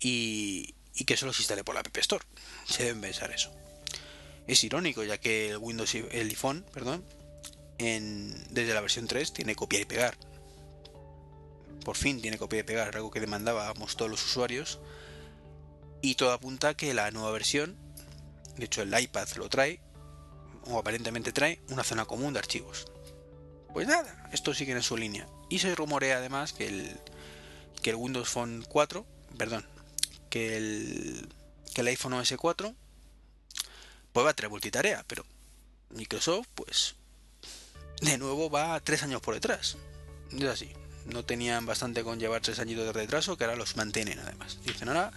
Y, 0.00 0.74
y, 0.94 1.04
que 1.04 1.16
solo 1.16 1.32
se 1.32 1.42
instale 1.42 1.64
por 1.64 1.74
la 1.74 1.80
App 1.80 1.96
Store. 1.96 2.24
Se 2.66 2.84
deben 2.84 3.00
pensar 3.00 3.30
eso. 3.30 3.50
Es 4.46 4.62
irónico, 4.64 5.02
ya 5.04 5.18
que 5.18 5.50
el 5.50 5.58
Windows, 5.58 5.94
el 5.94 6.28
iPhone, 6.28 6.64
perdón, 6.72 7.04
desde 7.78 8.74
la 8.74 8.80
versión 8.80 9.06
3 9.06 9.32
tiene 9.32 9.54
copiar 9.54 9.82
y 9.82 9.86
pegar. 9.86 10.16
Por 11.84 11.96
fin 11.96 12.20
tiene 12.20 12.38
copiar 12.38 12.64
y 12.64 12.66
pegar, 12.66 12.94
algo 12.94 13.10
que 13.10 13.20
demandábamos 13.20 13.96
todos 13.96 14.10
los 14.10 14.24
usuarios. 14.24 14.80
Y 16.02 16.16
todo 16.16 16.32
apunta 16.32 16.70
a 16.70 16.76
que 16.76 16.94
la 16.94 17.10
nueva 17.10 17.30
versión, 17.30 17.76
de 18.56 18.66
hecho 18.66 18.82
el 18.82 18.98
iPad 18.98 19.28
lo 19.36 19.48
trae, 19.48 19.80
o 20.66 20.78
aparentemente 20.78 21.32
trae, 21.32 21.60
una 21.70 21.84
zona 21.84 22.04
común 22.04 22.32
de 22.32 22.40
archivos. 22.40 22.86
Pues 23.72 23.86
nada, 23.86 24.28
esto 24.32 24.54
sigue 24.54 24.72
en 24.72 24.82
su 24.82 24.96
línea. 24.96 25.28
Y 25.48 25.60
se 25.60 25.74
rumorea 25.74 26.18
además 26.18 26.52
que 26.52 26.66
el, 26.66 27.00
que 27.82 27.90
el 27.90 27.96
Windows 27.96 28.28
Phone 28.28 28.64
4, 28.68 29.06
perdón, 29.36 29.66
que 30.30 30.56
el, 30.56 31.28
que 31.74 31.80
el 31.82 31.86
iPhone 31.88 32.14
OS 32.14 32.34
4 32.36 32.74
pues 34.12 34.26
va 34.26 34.30
a 34.30 34.48
multitarea, 34.48 35.04
pero 35.06 35.24
Microsoft 35.90 36.48
pues 36.54 36.96
de 38.00 38.18
nuevo 38.18 38.50
va 38.50 38.78
tres 38.80 39.02
años 39.02 39.20
por 39.20 39.34
detrás. 39.34 39.76
Es 40.32 40.44
así. 40.44 40.72
No 41.06 41.24
tenían 41.24 41.64
bastante 41.66 42.04
con 42.04 42.20
llevar 42.20 42.42
tres 42.42 42.58
añitos 42.58 42.84
de 42.84 42.92
retraso, 42.92 43.36
que 43.36 43.44
ahora 43.44 43.56
los 43.56 43.76
mantienen 43.76 44.18
además. 44.18 44.58
Dicen 44.64 44.88
ahora, 44.88 45.12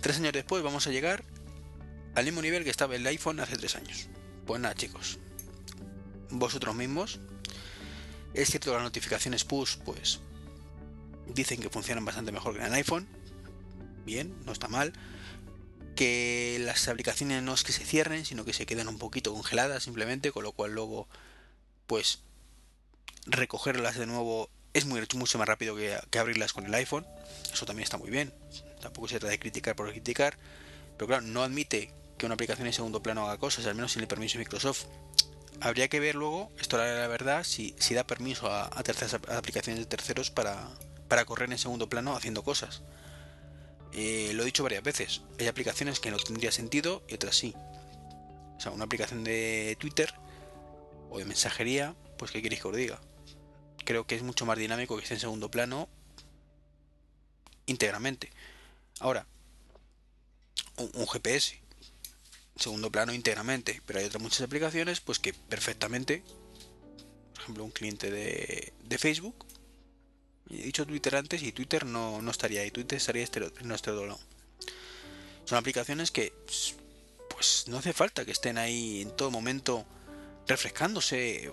tres 0.00 0.16
años 0.16 0.32
después 0.32 0.62
vamos 0.62 0.86
a 0.86 0.90
llegar 0.90 1.24
al 2.14 2.24
mismo 2.24 2.42
nivel 2.42 2.64
que 2.64 2.70
estaba 2.70 2.96
el 2.96 3.06
iPhone 3.06 3.40
hace 3.40 3.56
tres 3.56 3.76
años. 3.76 4.08
Pues 4.46 4.60
nada, 4.60 4.74
chicos. 4.74 5.18
Vosotros 6.30 6.74
mismos. 6.74 7.20
Es 8.34 8.50
cierto 8.50 8.70
que 8.70 8.76
las 8.76 8.82
notificaciones 8.82 9.44
push, 9.44 9.76
pues 9.84 10.20
dicen 11.26 11.60
que 11.60 11.70
funcionan 11.70 12.04
bastante 12.04 12.32
mejor 12.32 12.54
que 12.54 12.60
en 12.60 12.66
el 12.66 12.74
iPhone. 12.74 13.06
Bien, 14.04 14.34
no 14.44 14.52
está 14.52 14.68
mal. 14.68 14.92
Que 15.94 16.58
las 16.60 16.88
aplicaciones 16.88 17.42
no 17.42 17.54
es 17.54 17.62
que 17.62 17.72
se 17.72 17.84
cierren, 17.84 18.24
sino 18.24 18.44
que 18.44 18.52
se 18.52 18.66
quedan 18.66 18.88
un 18.88 18.98
poquito 18.98 19.32
congeladas 19.32 19.84
simplemente, 19.84 20.32
con 20.32 20.42
lo 20.42 20.50
cual 20.52 20.72
luego 20.72 21.08
pues 21.86 22.20
recogerlas 23.26 23.96
de 23.96 24.06
nuevo 24.06 24.50
es 24.72 24.86
mucho 24.86 25.38
más 25.38 25.48
rápido 25.48 25.76
que, 25.76 25.98
que, 26.10 26.18
abrirlas 26.18 26.52
con 26.52 26.66
el 26.66 26.74
iPhone. 26.74 27.06
Eso 27.52 27.64
también 27.64 27.84
está 27.84 27.96
muy 27.96 28.10
bien. 28.10 28.32
Tampoco 28.80 29.08
se 29.08 29.18
trata 29.18 29.30
de 29.30 29.38
criticar 29.38 29.76
por 29.76 29.90
criticar. 29.90 30.36
Pero 30.96 31.06
claro, 31.06 31.22
no 31.22 31.42
admite 31.42 31.92
que 32.18 32.26
una 32.26 32.34
aplicación 32.34 32.66
en 32.66 32.72
segundo 32.72 33.02
plano 33.02 33.24
haga 33.24 33.38
cosas, 33.38 33.66
al 33.66 33.74
menos 33.74 33.92
sin 33.92 34.02
el 34.02 34.08
permiso 34.08 34.34
de 34.34 34.44
Microsoft. 34.44 34.86
Habría 35.60 35.88
que 35.88 36.00
ver 36.00 36.14
luego, 36.14 36.50
esto 36.58 36.76
la, 36.76 36.92
la 36.94 37.06
verdad, 37.06 37.44
si, 37.44 37.74
da 37.94 38.04
permiso 38.04 38.50
a, 38.50 38.68
terceras 38.82 39.14
aplicaciones 39.14 39.80
de 39.80 39.86
terceros 39.86 40.30
para, 40.30 40.68
para 41.08 41.24
correr 41.24 41.50
en 41.50 41.58
segundo 41.58 41.88
plano 41.88 42.16
haciendo 42.16 42.42
cosas. 42.42 42.82
Eh, 43.92 44.32
lo 44.34 44.42
he 44.42 44.46
dicho 44.46 44.64
varias 44.64 44.82
veces, 44.82 45.22
hay 45.38 45.46
aplicaciones 45.46 46.00
que 46.00 46.10
no 46.10 46.16
tendría 46.16 46.50
sentido 46.50 47.02
y 47.08 47.14
otras 47.14 47.36
sí. 47.36 47.54
O 48.56 48.60
sea, 48.60 48.72
una 48.72 48.84
aplicación 48.84 49.22
de 49.22 49.76
Twitter 49.78 50.12
o 51.14 51.18
de 51.18 51.24
mensajería, 51.24 51.94
pues 52.18 52.32
¿qué 52.32 52.42
queréis 52.42 52.60
que 52.60 52.68
os 52.68 52.76
diga? 52.76 53.00
Creo 53.84 54.04
que 54.04 54.16
es 54.16 54.22
mucho 54.22 54.46
más 54.46 54.58
dinámico 54.58 54.96
que 54.96 55.04
esté 55.04 55.14
en 55.14 55.20
segundo 55.20 55.48
plano 55.48 55.88
íntegramente. 57.66 58.30
Ahora, 58.98 59.24
un, 60.76 61.06
GPS, 61.06 61.60
segundo 62.56 62.90
plano 62.90 63.14
íntegramente, 63.14 63.80
pero 63.86 64.00
hay 64.00 64.06
otras 64.06 64.20
muchas 64.20 64.40
aplicaciones 64.40 64.98
pues 65.00 65.20
que 65.20 65.32
perfectamente, 65.32 66.24
por 67.32 67.42
ejemplo, 67.42 67.64
un 67.64 67.70
cliente 67.70 68.10
de, 68.10 68.98
Facebook 68.98 69.46
He 70.50 70.62
dicho 70.64 70.84
Twitter 70.84 71.16
antes 71.16 71.42
y 71.42 71.52
Twitter 71.52 71.86
no, 71.86 72.22
no 72.22 72.30
estaría 72.30 72.62
ahí, 72.62 72.70
Twitter 72.70 72.96
estaría 72.96 73.22
este, 73.22 73.38
en 73.38 73.68
nuestro 73.68 74.04
lado. 74.04 74.20
Son 75.44 75.58
aplicaciones 75.58 76.10
que 76.10 76.32
pues 77.28 77.64
no 77.68 77.78
hace 77.78 77.92
falta 77.92 78.24
que 78.24 78.32
estén 78.32 78.58
ahí 78.58 79.00
en 79.00 79.16
todo 79.16 79.30
momento 79.30 79.86
refrescándose. 80.46 81.52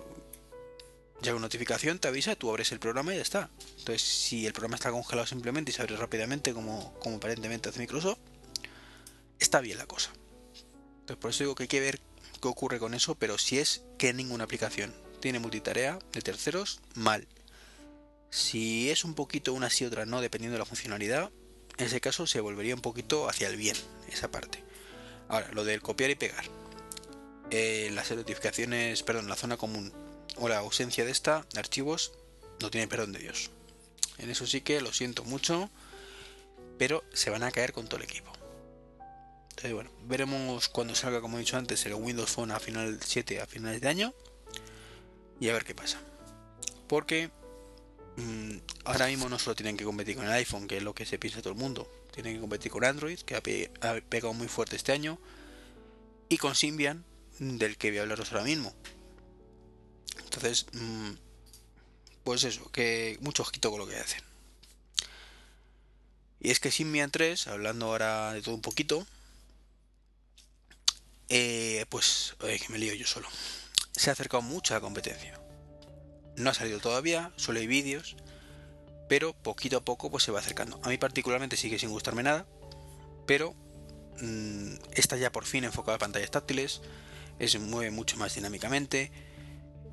Ya 1.20 1.32
una 1.32 1.42
notificación 1.42 2.00
te 2.00 2.08
avisa, 2.08 2.34
tú 2.34 2.50
abres 2.50 2.72
el 2.72 2.80
programa 2.80 3.12
y 3.12 3.16
ya 3.16 3.22
está. 3.22 3.50
Entonces, 3.78 4.02
si 4.02 4.46
el 4.46 4.52
programa 4.52 4.74
está 4.74 4.90
congelado 4.90 5.26
simplemente 5.26 5.70
y 5.70 5.74
se 5.74 5.82
abre 5.82 5.96
rápidamente, 5.96 6.52
como, 6.52 6.92
como 6.98 7.16
aparentemente 7.16 7.68
hace 7.68 7.78
Microsoft, 7.78 8.18
está 9.38 9.60
bien 9.60 9.78
la 9.78 9.86
cosa. 9.86 10.10
Entonces, 11.00 11.16
por 11.16 11.30
eso 11.30 11.44
digo 11.44 11.54
que 11.54 11.64
hay 11.64 11.68
que 11.68 11.80
ver 11.80 12.00
qué 12.40 12.48
ocurre 12.48 12.80
con 12.80 12.94
eso, 12.94 13.14
pero 13.14 13.38
si 13.38 13.58
es 13.58 13.82
que 13.98 14.12
ninguna 14.12 14.44
aplicación 14.44 14.92
tiene 15.20 15.38
multitarea 15.38 15.98
de 16.12 16.20
terceros, 16.22 16.80
mal. 16.94 17.28
Si 18.30 18.90
es 18.90 19.04
un 19.04 19.14
poquito 19.14 19.52
una 19.52 19.70
sí 19.70 19.84
otra 19.84 20.06
no, 20.06 20.20
dependiendo 20.20 20.54
de 20.54 20.58
la 20.58 20.64
funcionalidad, 20.64 21.30
en 21.78 21.86
ese 21.86 22.00
caso 22.00 22.26
se 22.26 22.40
volvería 22.40 22.74
un 22.74 22.80
poquito 22.80 23.28
hacia 23.28 23.48
el 23.48 23.56
bien, 23.56 23.76
esa 24.10 24.30
parte. 24.30 24.62
Ahora, 25.28 25.50
lo 25.52 25.64
del 25.64 25.80
copiar 25.80 26.10
y 26.10 26.16
pegar. 26.16 26.44
Eh, 27.52 27.90
las 27.92 28.10
notificaciones, 28.10 29.04
perdón, 29.04 29.28
la 29.28 29.36
zona 29.36 29.56
común 29.56 29.92
o 30.36 30.48
la 30.48 30.58
ausencia 30.58 31.04
de 31.04 31.12
esta, 31.12 31.46
de 31.52 31.60
archivos, 31.60 32.12
no 32.60 32.70
tiene 32.70 32.88
perdón 32.88 33.12
de 33.12 33.20
Dios. 33.20 33.50
En 34.18 34.30
eso 34.30 34.46
sí 34.46 34.62
que 34.62 34.80
lo 34.80 34.92
siento 34.92 35.22
mucho, 35.24 35.70
pero 36.78 37.04
se 37.12 37.30
van 37.30 37.44
a 37.44 37.52
caer 37.52 37.72
con 37.72 37.86
todo 37.86 37.98
el 37.98 38.04
equipo. 38.04 38.32
Entonces, 39.50 39.72
bueno, 39.74 39.90
veremos 40.04 40.68
cuando 40.68 40.94
salga, 40.94 41.20
como 41.20 41.36
he 41.36 41.40
dicho 41.40 41.56
antes, 41.56 41.86
el 41.86 41.94
Windows 41.94 42.30
Phone 42.30 42.50
a 42.50 42.58
final 42.58 42.98
7 43.04 43.40
a 43.40 43.46
finales 43.46 43.80
de 43.80 43.88
año 43.88 44.14
y 45.38 45.48
a 45.48 45.52
ver 45.52 45.64
qué 45.64 45.74
pasa. 45.74 46.00
Porque 46.88 47.30
Mm, 48.16 48.58
ahora 48.84 49.06
mismo 49.06 49.28
no 49.28 49.38
solo 49.38 49.56
tienen 49.56 49.76
que 49.76 49.84
competir 49.84 50.16
con 50.16 50.26
el 50.26 50.32
iPhone, 50.32 50.68
que 50.68 50.76
es 50.76 50.82
lo 50.82 50.94
que 50.94 51.06
se 51.06 51.18
piensa 51.18 51.40
todo 51.40 51.52
el 51.54 51.58
mundo, 51.58 51.90
tienen 52.12 52.34
que 52.34 52.40
competir 52.40 52.70
con 52.70 52.84
Android, 52.84 53.18
que 53.20 53.36
ha, 53.36 53.40
pegado 53.40 54.34
muy 54.34 54.48
fuerte 54.48 54.76
este 54.76 54.92
año, 54.92 55.18
y 56.28 56.36
con 56.38 56.54
Symbian, 56.54 57.04
del 57.38 57.76
que 57.76 57.90
voy 57.90 57.98
a 57.98 58.02
hablaros 58.02 58.32
ahora 58.32 58.44
mismo. 58.44 58.74
Entonces, 60.24 60.66
mm, 60.72 61.12
pues 62.24 62.44
eso, 62.44 62.70
que 62.70 63.18
mucho 63.20 63.42
ojito 63.42 63.70
con 63.70 63.80
lo 63.80 63.86
que 63.86 63.96
hacen. 63.96 64.22
Y 66.40 66.50
es 66.50 66.58
que 66.58 66.70
Symbian 66.70 67.10
3, 67.10 67.46
hablando 67.46 67.86
ahora 67.86 68.32
de 68.32 68.42
todo 68.42 68.54
un 68.54 68.62
poquito, 68.62 69.06
eh, 71.28 71.86
pues, 71.88 72.34
que 72.40 72.68
me 72.68 72.78
lío 72.78 72.94
yo 72.94 73.06
solo, 73.06 73.28
se 73.92 74.10
ha 74.10 74.12
acercado 74.12 74.42
mucho 74.42 74.74
a 74.74 74.78
la 74.78 74.80
competencia. 74.80 75.40
No 76.36 76.50
ha 76.50 76.54
salido 76.54 76.80
todavía, 76.80 77.32
solo 77.36 77.60
hay 77.60 77.66
vídeos, 77.66 78.16
pero 79.08 79.34
poquito 79.34 79.76
a 79.76 79.84
poco 79.84 80.10
pues 80.10 80.24
se 80.24 80.32
va 80.32 80.40
acercando. 80.40 80.80
A 80.82 80.88
mí 80.88 80.98
particularmente 80.98 81.56
sigue 81.56 81.78
sin 81.78 81.90
gustarme 81.90 82.22
nada, 82.22 82.46
pero 83.26 83.54
mmm, 84.20 84.74
está 84.92 85.16
ya 85.16 85.30
por 85.30 85.44
fin 85.44 85.64
enfocada 85.64 85.96
a 85.96 85.98
pantallas 85.98 86.30
táctiles, 86.30 86.80
se 87.48 87.58
mueve 87.58 87.90
mucho 87.90 88.16
más 88.16 88.34
dinámicamente. 88.34 89.10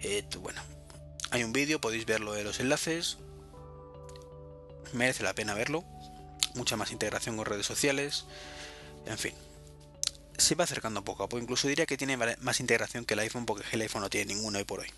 Eh, 0.01 0.23
bueno, 0.41 0.61
hay 1.31 1.43
un 1.43 1.53
vídeo, 1.53 1.81
podéis 1.81 2.05
verlo 2.05 2.33
de 2.33 2.43
los 2.43 2.59
enlaces, 2.59 3.17
merece 4.93 5.23
la 5.23 5.33
pena 5.33 5.53
verlo, 5.53 5.83
mucha 6.55 6.77
más 6.77 6.91
integración 6.91 7.37
con 7.37 7.45
redes 7.45 7.65
sociales, 7.65 8.25
en 9.05 9.17
fin. 9.17 9.33
Se 10.37 10.55
va 10.55 10.63
acercando 10.63 11.03
poco 11.03 11.23
a 11.23 11.29
poco, 11.29 11.41
incluso 11.41 11.67
diría 11.67 11.85
que 11.85 11.97
tiene 11.97 12.17
más 12.17 12.59
integración 12.59 13.05
que 13.05 13.13
el 13.13 13.19
iPhone 13.19 13.45
porque 13.45 13.65
el 13.71 13.81
iPhone 13.81 14.01
no 14.01 14.09
tiene 14.09 14.33
ninguno 14.33 14.57
hoy 14.57 14.63
por 14.63 14.79
hoy. 14.79 14.91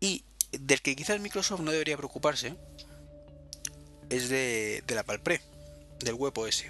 Y 0.00 0.24
del 0.52 0.80
que 0.82 0.96
quizás 0.96 1.20
Microsoft 1.20 1.60
no 1.60 1.70
debería 1.70 1.96
preocuparse 1.96 2.56
es 4.10 4.28
de, 4.28 4.82
de 4.86 4.94
la 4.94 5.04
Palpre, 5.04 5.40
del 6.00 6.14
WebOS. 6.14 6.64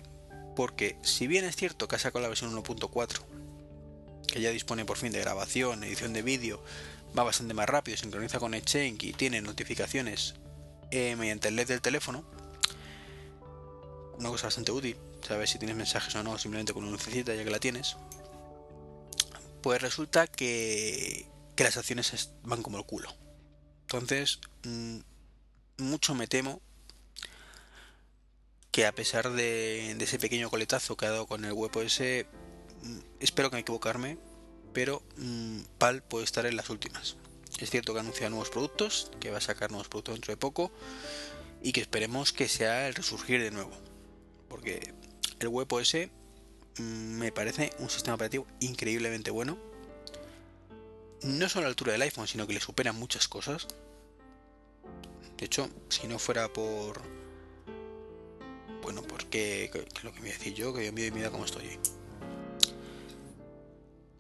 Porque 0.57 0.97
si 1.03 1.27
bien 1.27 1.45
es 1.45 1.57
cierto 1.57 1.87
que 1.87 1.97
ha 1.97 1.99
sacado 1.99 2.21
la 2.21 2.29
versión 2.29 2.55
1.4, 2.55 3.23
que 4.29 4.41
ya 4.41 4.51
dispone 4.51 4.85
por 4.85 4.97
fin 4.97 5.11
de 5.11 5.21
grabación, 5.21 5.83
edición 5.83 6.13
de 6.13 6.23
vídeo, 6.23 6.63
va 7.19 7.25
bastante 7.25 7.55
más 7.55 7.69
rápido, 7.69 7.97
sincroniza 7.97 8.39
con 8.39 8.55
Exchange 8.55 9.03
y 9.05 9.13
tiene 9.13 9.41
notificaciones 9.41 10.35
eh, 10.91 11.17
mediante 11.17 11.49
el 11.49 11.57
LED 11.57 11.69
del 11.69 11.81
teléfono, 11.81 12.25
una 14.19 14.29
cosa 14.29 14.47
bastante 14.47 14.73
útil, 14.73 14.97
saber 15.27 15.49
si 15.49 15.59
tienes 15.59 15.77
mensajes 15.77 16.15
o 16.15 16.23
no, 16.23 16.39
simplemente 16.39 16.73
con 16.73 16.85
una 16.85 16.93
lucecita 16.93 17.35
ya 17.35 17.45
que 17.45 17.51
la 17.51 17.59
tienes, 17.59 17.97
pues 19.63 19.83
resulta 19.83 20.27
que, 20.27 21.27
que 21.57 21.65
las 21.65 21.77
acciones 21.77 22.31
van 22.43 22.63
como 22.63 22.79
el 22.79 22.85
culo. 22.85 23.09
Entonces, 23.83 24.41
mm, 24.65 24.99
mucho 25.79 26.15
me 26.15 26.27
temo 26.27 26.61
que 28.71 28.87
a 28.87 28.95
pesar 28.95 29.33
de, 29.33 29.91
ese 29.93 30.19
pequeño 30.19 30.51
coletazo 30.51 30.97
que 30.97 31.07
ha 31.07 31.11
dado 31.11 31.27
con 31.27 31.45
el 31.45 31.53
WebOS, 31.53 32.01
espero 33.21 33.51
que 33.51 33.57
me 33.57 33.61
equivocarme, 33.61 34.19
pero 34.73 35.03
mm, 35.17 35.61
PAL 35.79 36.03
puede 36.03 36.25
estar 36.25 36.47
en 36.47 36.57
las 36.57 36.71
últimas. 36.71 37.17
Es 37.59 37.71
cierto 37.71 37.95
que 37.95 38.01
anuncia 38.01 38.29
nuevos 38.31 38.51
productos, 38.51 39.11
que 39.21 39.31
va 39.31 39.39
a 39.39 39.41
sacar 39.43 39.71
nuevos 39.71 39.89
productos 39.89 40.15
dentro 40.15 40.33
de 40.33 40.37
poco 40.37 40.71
y 41.63 41.73
que 41.73 41.81
esperemos 41.81 42.33
que 42.33 42.49
sea 42.49 42.89
el 42.89 42.95
resurgir 42.95 43.43
de 43.43 43.51
nuevo. 43.51 43.73
Porque 44.49 44.95
el 45.41 45.49
WebOS 45.49 45.97
me 46.79 47.33
parece 47.33 47.73
un 47.79 47.91
sistema 47.91 48.15
operativo 48.15 48.47
increíblemente 48.61 49.31
bueno 49.31 49.59
no 51.23 51.49
solo 51.49 51.63
a 51.63 51.65
la 51.65 51.69
altura 51.71 51.93
del 51.93 52.03
iPhone, 52.03 52.27
sino 52.27 52.47
que 52.47 52.55
le 52.55 52.61
superan 52.61 52.97
muchas 52.97 53.29
cosas. 53.29 53.67
De 55.37 55.47
hecho, 55.47 55.69
si 55.89 56.07
no 56.07 56.19
fuera 56.19 56.53
por... 56.53 57.01
Bueno, 58.83 59.03
porque... 59.03 59.71
¿Qué 59.73 59.87
es 59.97 60.05
lo 60.05 60.13
que 60.13 60.21
me 60.21 60.29
voy 60.29 60.31
a 60.31 60.39
decir 60.39 60.55
yo? 60.55 60.73
Que 60.73 60.87
yo 60.87 60.93
miro 60.93 61.09
y 61.09 61.11
mira 61.13 61.31
cómo 61.31 61.45
estoy 61.45 61.67
ahí. 61.67 61.79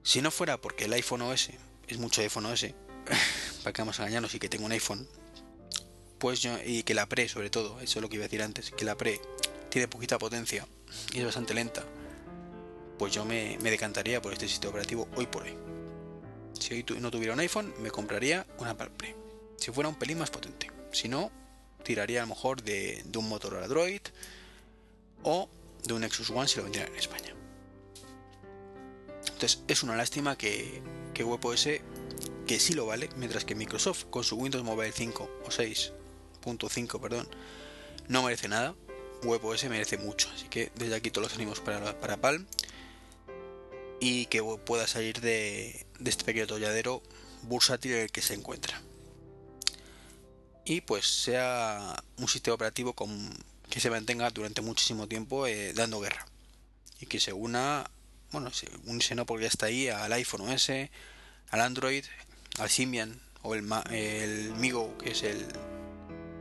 Si 0.09 0.23
no 0.23 0.31
fuera 0.31 0.59
porque 0.59 0.87
el 0.87 0.93
iPhone 0.95 1.21
OS 1.21 1.51
es 1.87 1.99
mucho 1.99 2.23
iPhone 2.23 2.47
OS, 2.47 2.65
para 3.63 3.75
que 3.75 3.83
vamos 3.83 4.01
a 4.01 4.05
engañarnos 4.05 4.35
y 4.35 4.39
que 4.39 4.49
tengo 4.49 4.65
un 4.65 4.73
iPhone, 4.73 5.07
pues 6.17 6.41
yo, 6.41 6.57
y 6.65 6.83
que 6.83 6.95
la 6.95 7.07
Pre 7.07 7.29
sobre 7.29 7.51
todo, 7.51 7.79
eso 7.83 7.99
es 7.99 8.03
lo 8.03 8.09
que 8.09 8.17
iba 8.17 8.25
a 8.25 8.29
decir 8.29 8.41
antes, 8.41 8.71
que 8.71 8.87
la 8.87 8.97
Pre 8.97 9.21
tiene 9.69 9.87
poquita 9.87 10.19
potencia 10.19 10.67
y 11.13 11.19
es 11.19 11.27
bastante 11.27 11.53
lenta, 11.53 11.85
pues 12.99 13.13
yo 13.13 13.27
me, 13.27 13.59
me 13.61 13.71
decantaría 13.71 14.23
por 14.23 14.33
este 14.33 14.49
sistema 14.49 14.71
operativo 14.71 15.07
hoy 15.15 15.27
por 15.27 15.43
hoy. 15.43 15.55
Si 16.59 16.73
hoy 16.73 16.87
no 17.01 17.11
tuviera 17.11 17.35
un 17.35 17.41
iPhone, 17.41 17.75
me 17.81 17.91
compraría 17.91 18.47
una 18.57 18.79
Palm 18.79 18.95
Si 19.59 19.73
fuera 19.73 19.91
un 19.91 19.97
pelín 19.97 20.21
más 20.21 20.31
potente. 20.31 20.71
Si 20.91 21.11
no, 21.11 21.31
tiraría 21.85 22.21
a 22.21 22.23
lo 22.23 22.29
mejor 22.29 22.63
de, 22.63 23.05
un 23.15 23.29
Motorola 23.29 23.69
Droid 23.69 24.01
o 25.23 25.51
de 25.85 25.93
un 25.93 26.01
Nexus 26.01 26.31
One 26.31 26.49
si 26.49 26.57
lo 26.57 26.63
vendieran 26.63 26.93
en 26.93 26.99
España. 26.99 27.35
Entonces 29.39 29.63
es 29.69 29.85
una 29.85 29.95
lástima 29.95 30.37
que, 30.37 30.83
que 31.15 31.23
WebOS, 31.23 31.69
que 32.49 32.59
sí 32.59 32.75
lo 32.75 32.87
vale, 32.87 33.09
mientras 33.15 33.45
que 33.45 33.55
Microsoft 33.55 34.07
con 34.11 34.25
su 34.25 34.35
Windows 34.35 34.65
Mobile 34.65 34.91
5 34.91 35.31
o 35.45 35.49
6.5, 35.49 37.01
perdón, 37.01 37.29
no 38.09 38.25
merece 38.25 38.49
nada. 38.49 38.75
WebOS 39.23 39.63
merece 39.69 39.97
mucho, 39.97 40.29
así 40.35 40.49
que 40.49 40.73
desde 40.75 40.97
aquí 40.97 41.13
todos 41.13 41.29
los 41.29 41.37
ánimos 41.37 41.61
para, 41.61 42.01
para 42.01 42.17
Palm 42.17 42.47
y 44.01 44.27
que 44.27 44.43
pueda 44.43 44.89
salir 44.89 45.21
de, 45.21 45.87
este 46.05 46.25
pequeño 46.25 46.49
tolladero 46.49 47.01
bursátil 47.43 47.93
en 47.93 48.01
el 48.01 48.11
que 48.11 48.23
se 48.23 48.35
encuentra. 48.35 48.83
Y 50.65 50.81
pues 50.81 51.07
sea 51.07 51.95
un 52.17 52.27
sistema 52.27 52.57
operativo 52.57 52.93
que 53.71 53.79
se 53.79 53.89
mantenga 53.89 54.31
durante 54.31 54.63
muchísimo 54.63 55.07
tiempo 55.07 55.47
eh, 55.47 55.75
dando 55.75 56.01
guerra. 56.01 56.27
Y 56.99 57.07
que 57.07 57.21
se 57.21 57.33
una, 57.33 57.89
bueno, 58.33 58.51
se 58.53 58.69
unirse 58.85 59.15
no 59.15 59.27
porque 59.27 59.45
ya 59.45 59.49
está 59.49 59.67
ahí, 59.67 59.89
al 59.89 60.13
iPhone 60.13 60.49
OS, 60.49 60.71
al 61.51 61.61
Android 61.61 62.05
al 62.59 62.71
Symbian 62.71 63.19
o 63.43 63.55
el, 63.55 63.65
el 63.93 64.55
Migo, 64.55 64.97
que 64.99 65.13
es 65.13 65.23
el, 65.23 65.47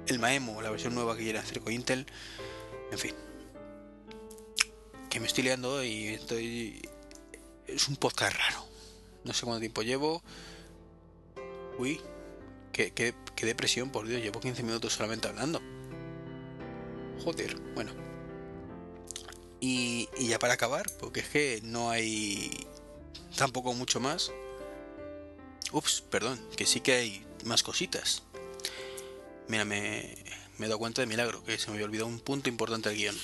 el 0.08 0.20
Maemo, 0.20 0.62
la 0.62 0.72
versión 0.72 0.96
nueva 0.96 1.16
que 1.16 1.24
quiere 1.24 1.40
hacer 1.40 1.62
con 1.62 1.74
Intel. 1.74 2.06
En 2.92 2.98
fin. 2.98 3.14
Que 5.10 5.20
me 5.20 5.28
estoy 5.28 5.44
liando 5.44 5.84
y 5.84 6.08
estoy... 6.08 6.82
Es 7.68 7.88
un 7.88 7.98
podcast 7.98 8.36
raro. 8.38 8.66
No 9.24 9.34
sé 9.34 9.46
cuánto 9.46 9.60
tiempo 9.60 9.82
llevo. 9.82 10.24
Uy, 11.78 12.02
qué, 12.72 12.92
qué, 12.92 13.14
qué 13.36 13.46
depresión, 13.46 13.92
por 13.92 14.08
Dios. 14.08 14.22
Llevo 14.22 14.40
15 14.40 14.64
minutos 14.64 14.94
solamente 14.94 15.28
hablando. 15.28 15.62
Joder, 17.24 17.56
bueno. 17.76 18.07
Y, 19.60 20.10
y 20.18 20.28
ya 20.28 20.40
para 20.40 20.54
acabar, 20.54 20.92
porque 21.00 21.22
es 21.22 21.30
que 21.30 21.60
no 21.64 21.90
hay 21.90 22.68
tampoco 23.36 23.74
mucho 23.74 24.00
más. 24.00 24.32
Ups, 25.72 26.04
perdón, 26.10 26.40
que 26.56 26.66
sí 26.66 26.80
que 26.80 26.94
hay 26.94 27.26
más 27.44 27.64
cositas. 27.64 28.24
Mira, 29.48 29.66
me, 29.66 30.16
me 30.58 30.66
he 30.66 30.70
dado 30.70 30.80
cuenta 30.80 31.02
de 31.02 31.08
milagro, 31.08 31.44
que 31.44 31.58
se 31.58 31.68
me 31.68 31.74
había 31.74 31.86
olvidado 31.86 32.08
un 32.08 32.20
punto 32.20 32.50
importante 32.50 32.90
del 32.90 32.98
guion. 32.98 33.18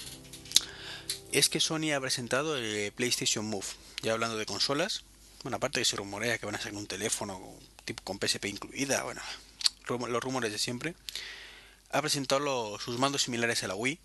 Es 1.32 1.50
que 1.50 1.60
Sony 1.60 1.92
ha 1.96 2.00
presentado 2.00 2.58
el 2.58 2.92
PlayStation 2.94 3.46
Move. 3.46 3.66
Ya 4.02 4.13
hablando 4.13 4.38
de 4.38 4.46
consolas, 4.46 5.04
bueno, 5.44 5.58
aparte 5.58 5.82
que 5.82 5.86
se 5.86 5.96
rumorea 5.96 6.38
que 6.38 6.46
van 6.46 6.56
a 6.56 6.60
sacar 6.60 6.75
un 6.75 6.88
teléfono 6.88 7.58
tipo 7.86 8.04
con 8.04 8.20
PSP 8.20 8.46
incluida, 8.46 9.04
bueno, 9.04 9.22
los 10.08 10.24
rumores 10.24 10.52
de 10.52 10.58
siempre. 10.58 10.96
Ha 11.92 12.02
presentado 12.02 12.80
sus 12.80 12.98
mandos 12.98 13.24
similares 13.24 13.63
a 13.63 13.68
la 13.68 13.75
Wii. 13.75 14.00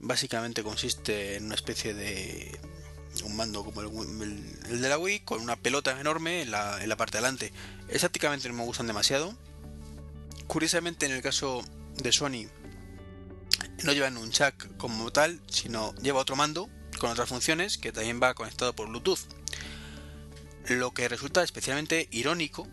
Básicamente 0.00 0.62
consiste 0.62 1.36
en 1.36 1.46
una 1.46 1.54
especie 1.54 1.94
de 1.94 2.58
un 3.24 3.36
mando 3.36 3.64
como 3.64 3.82
el, 3.82 4.80
de 4.80 4.88
la 4.88 4.98
Wii 4.98 5.20
con 5.20 5.42
una 5.42 5.56
pelota 5.56 5.98
enorme 6.00 6.42
en 6.42 6.50
la, 6.50 6.96
parte 6.96 7.18
de 7.18 7.22
delante. 7.22 7.52
Estáticamente 7.88 8.48
no 8.48 8.54
me 8.54 8.64
gustan 8.64 8.86
demasiado. 8.86 9.34
Curiosamente 10.46 11.06
en 11.06 11.12
el 11.12 11.22
caso 11.22 11.62
de 11.96 12.12
Sony 12.12 12.48
no 13.84 13.92
llevan 13.92 14.16
un 14.16 14.30
jack 14.30 14.76
como 14.76 15.12
tal, 15.12 15.40
sino 15.48 15.94
lleva 15.96 16.20
otro 16.20 16.36
mando 16.36 16.68
con 16.98 17.10
otras 17.10 17.28
funciones 17.28 17.78
que 17.78 17.92
también 17.92 18.20
va 18.22 18.34
conectado 18.34 18.74
por 18.74 18.88
Bluetooth. 18.88 19.20
Lo 20.68 20.92
que 20.92 21.08
resulta 21.08 21.42
especialmente 21.42 22.08
irónico, 22.10 22.68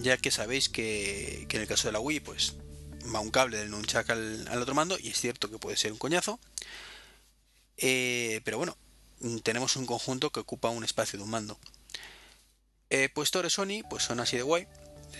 ya 0.00 0.16
que 0.16 0.30
sabéis 0.30 0.68
que, 0.68 1.46
en 1.48 1.60
el 1.60 1.66
caso 1.66 1.88
de 1.88 1.92
la 1.92 2.00
Wii, 2.00 2.20
pues 2.20 2.56
va 3.14 3.20
un 3.20 3.30
cable 3.30 3.58
del 3.58 3.70
nunchuck 3.70 4.10
al, 4.10 4.48
al 4.48 4.62
otro 4.62 4.74
mando 4.74 4.98
y 4.98 5.08
es 5.08 5.20
cierto 5.20 5.50
que 5.50 5.58
puede 5.58 5.76
ser 5.76 5.92
un 5.92 5.98
coñazo. 5.98 6.38
Eh, 7.76 8.40
pero 8.44 8.58
bueno, 8.58 8.76
tenemos 9.42 9.76
un 9.76 9.86
conjunto 9.86 10.30
que 10.30 10.40
ocupa 10.40 10.68
un 10.70 10.84
espacio 10.84 11.18
de 11.18 11.24
un 11.24 11.30
mando. 11.30 11.58
Eh, 12.90 13.08
pues 13.14 13.30
Sony, 13.30 13.82
pues 13.88 14.04
son 14.04 14.20
así 14.20 14.36
de 14.36 14.42
guay. 14.42 14.66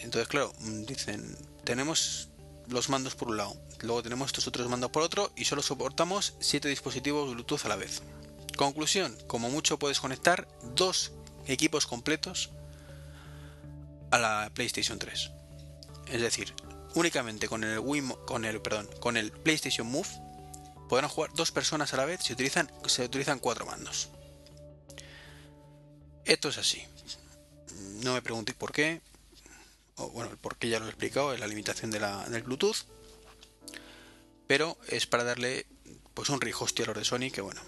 Entonces, 0.02 0.28
claro, 0.28 0.52
dicen, 0.86 1.36
tenemos 1.64 2.28
los 2.68 2.88
mandos 2.88 3.14
por 3.14 3.28
un 3.28 3.38
lado, 3.38 3.56
luego 3.80 4.02
tenemos 4.02 4.26
estos 4.26 4.46
otros 4.46 4.68
mandos 4.68 4.90
por 4.90 5.02
otro 5.02 5.32
y 5.36 5.46
solo 5.46 5.62
soportamos 5.62 6.34
7 6.40 6.68
dispositivos 6.68 7.32
Bluetooth 7.32 7.64
a 7.64 7.68
la 7.68 7.76
vez. 7.76 8.02
Conclusión, 8.56 9.16
como 9.26 9.50
mucho 9.50 9.78
puedes 9.78 10.00
conectar 10.00 10.46
dos 10.74 11.12
equipos 11.46 11.86
completos 11.86 12.50
a 14.10 14.18
la 14.18 14.50
PlayStation 14.52 14.98
3. 14.98 15.30
Es 16.08 16.20
decir, 16.20 16.54
únicamente 16.98 17.48
con 17.48 17.64
el 17.64 17.78
Wii, 17.78 18.14
con 18.26 18.44
el 18.44 18.60
perdón, 18.60 18.88
con 19.00 19.16
el 19.16 19.30
PlayStation 19.30 19.86
Move 19.86 20.08
podrán 20.88 21.08
jugar 21.08 21.30
dos 21.34 21.52
personas 21.52 21.94
a 21.94 21.96
la 21.96 22.04
vez 22.04 22.20
si 22.22 22.32
utilizan, 22.32 22.70
se 22.86 23.04
utilizan 23.04 23.38
cuatro 23.38 23.66
mandos. 23.66 24.08
Esto 26.24 26.48
es 26.48 26.58
así. 26.58 26.84
No 28.02 28.14
me 28.14 28.22
preguntéis 28.22 28.56
por 28.56 28.72
qué, 28.72 29.00
bueno, 29.96 30.30
el 30.30 30.38
por 30.38 30.56
qué 30.56 30.68
ya 30.68 30.78
lo 30.78 30.86
he 30.86 30.88
explicado, 30.88 31.32
es 31.32 31.40
la 31.40 31.46
limitación 31.46 31.90
de 31.90 32.00
la, 32.00 32.28
del 32.28 32.42
Bluetooth. 32.42 32.86
Pero 34.46 34.78
es 34.88 35.06
para 35.06 35.24
darle 35.24 35.66
pues 36.14 36.30
un 36.30 36.40
rijoste 36.40 36.82
a 36.82 36.86
los 36.86 36.96
de 36.96 37.04
Sony, 37.04 37.30
que 37.32 37.42
bueno, 37.42 37.60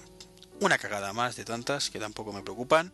una 0.60 0.78
cagada 0.78 1.12
más 1.12 1.36
de 1.36 1.44
tantas 1.44 1.90
que 1.90 1.98
tampoco 1.98 2.32
me 2.32 2.42
preocupan. 2.42 2.92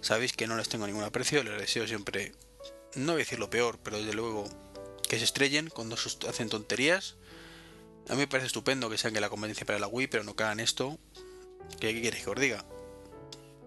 Sabéis 0.00 0.32
que 0.32 0.46
no 0.46 0.56
les 0.56 0.68
tengo 0.68 0.86
ningún 0.86 1.04
aprecio, 1.04 1.42
les 1.44 1.58
deseo 1.58 1.86
siempre, 1.86 2.32
no 2.94 3.12
voy 3.12 3.22
a 3.22 3.24
decir 3.24 3.38
lo 3.38 3.48
peor, 3.48 3.78
pero 3.82 3.98
desde 3.98 4.14
luego 4.14 4.48
que 5.12 5.18
se 5.18 5.24
estrellen 5.26 5.68
cuando 5.68 5.94
hacen 5.94 6.48
tonterías. 6.48 7.16
A 8.08 8.12
mí 8.14 8.20
me 8.20 8.26
parece 8.26 8.46
estupendo 8.46 8.88
que 8.88 8.96
sean 8.96 9.12
que 9.12 9.20
la 9.20 9.28
conveniencia 9.28 9.66
para 9.66 9.78
la 9.78 9.86
Wii, 9.86 10.06
pero 10.06 10.24
no 10.24 10.34
cagan 10.34 10.58
esto. 10.58 10.98
¿Qué, 11.78 11.92
qué 11.92 12.00
quieres 12.00 12.24
que 12.24 12.30
os 12.30 12.40
diga? 12.40 12.64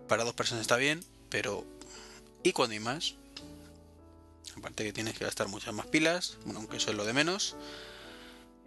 Para 0.07 0.23
dos 0.23 0.33
personas 0.33 0.61
está 0.61 0.75
bien, 0.75 1.05
pero 1.29 1.63
¿y 2.41 2.51
cuando 2.51 2.73
hay 2.73 2.79
más? 2.79 3.13
Aparte 4.57 4.85
que 4.85 4.91
tienes 4.91 5.15
que 5.15 5.23
gastar 5.23 5.47
muchas 5.47 5.71
más 5.71 5.85
pilas, 5.85 6.39
bueno, 6.45 6.61
aunque 6.61 6.77
eso 6.77 6.89
es 6.89 6.97
lo 6.97 7.05
de 7.05 7.13
menos. 7.13 7.55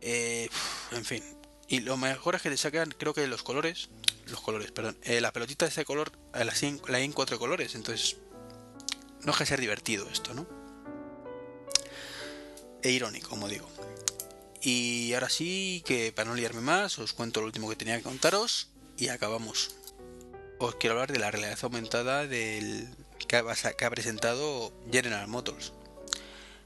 Eh, 0.00 0.48
en 0.92 1.04
fin. 1.04 1.24
Y 1.66 1.80
lo 1.80 1.96
mejor 1.96 2.36
es 2.36 2.42
que 2.42 2.50
te 2.50 2.56
sacan, 2.56 2.94
creo 2.96 3.12
que 3.12 3.26
los 3.26 3.42
colores, 3.42 3.88
los 4.28 4.40
colores, 4.40 4.70
perdón, 4.70 4.96
eh, 5.02 5.20
la 5.20 5.32
pelotita 5.32 5.64
de 5.64 5.72
ese 5.72 5.84
color, 5.84 6.12
eh, 6.32 6.44
la, 6.44 6.54
la 6.86 7.00
en 7.00 7.12
cuatro 7.12 7.40
colores, 7.40 7.74
entonces 7.74 8.18
no 9.22 9.32
deja 9.32 9.40
de 9.40 9.46
ser 9.46 9.60
divertido 9.60 10.08
esto, 10.08 10.32
¿no? 10.32 10.57
E 12.82 12.90
irónico, 12.90 13.28
como 13.28 13.48
digo. 13.48 13.68
Y 14.60 15.12
ahora 15.14 15.28
sí, 15.28 15.82
que 15.86 16.12
para 16.12 16.28
no 16.28 16.34
liarme 16.34 16.60
más, 16.60 16.98
os 16.98 17.12
cuento 17.12 17.40
lo 17.40 17.46
último 17.46 17.68
que 17.68 17.76
tenía 17.76 17.96
que 17.96 18.02
contaros 18.02 18.68
y 18.96 19.08
acabamos. 19.08 19.76
Os 20.58 20.74
quiero 20.76 20.94
hablar 20.94 21.12
de 21.12 21.20
la 21.20 21.30
realidad 21.30 21.58
aumentada 21.62 22.28
que 22.28 23.84
ha 23.84 23.90
presentado 23.90 24.72
General 24.90 25.28
Motors. 25.28 25.72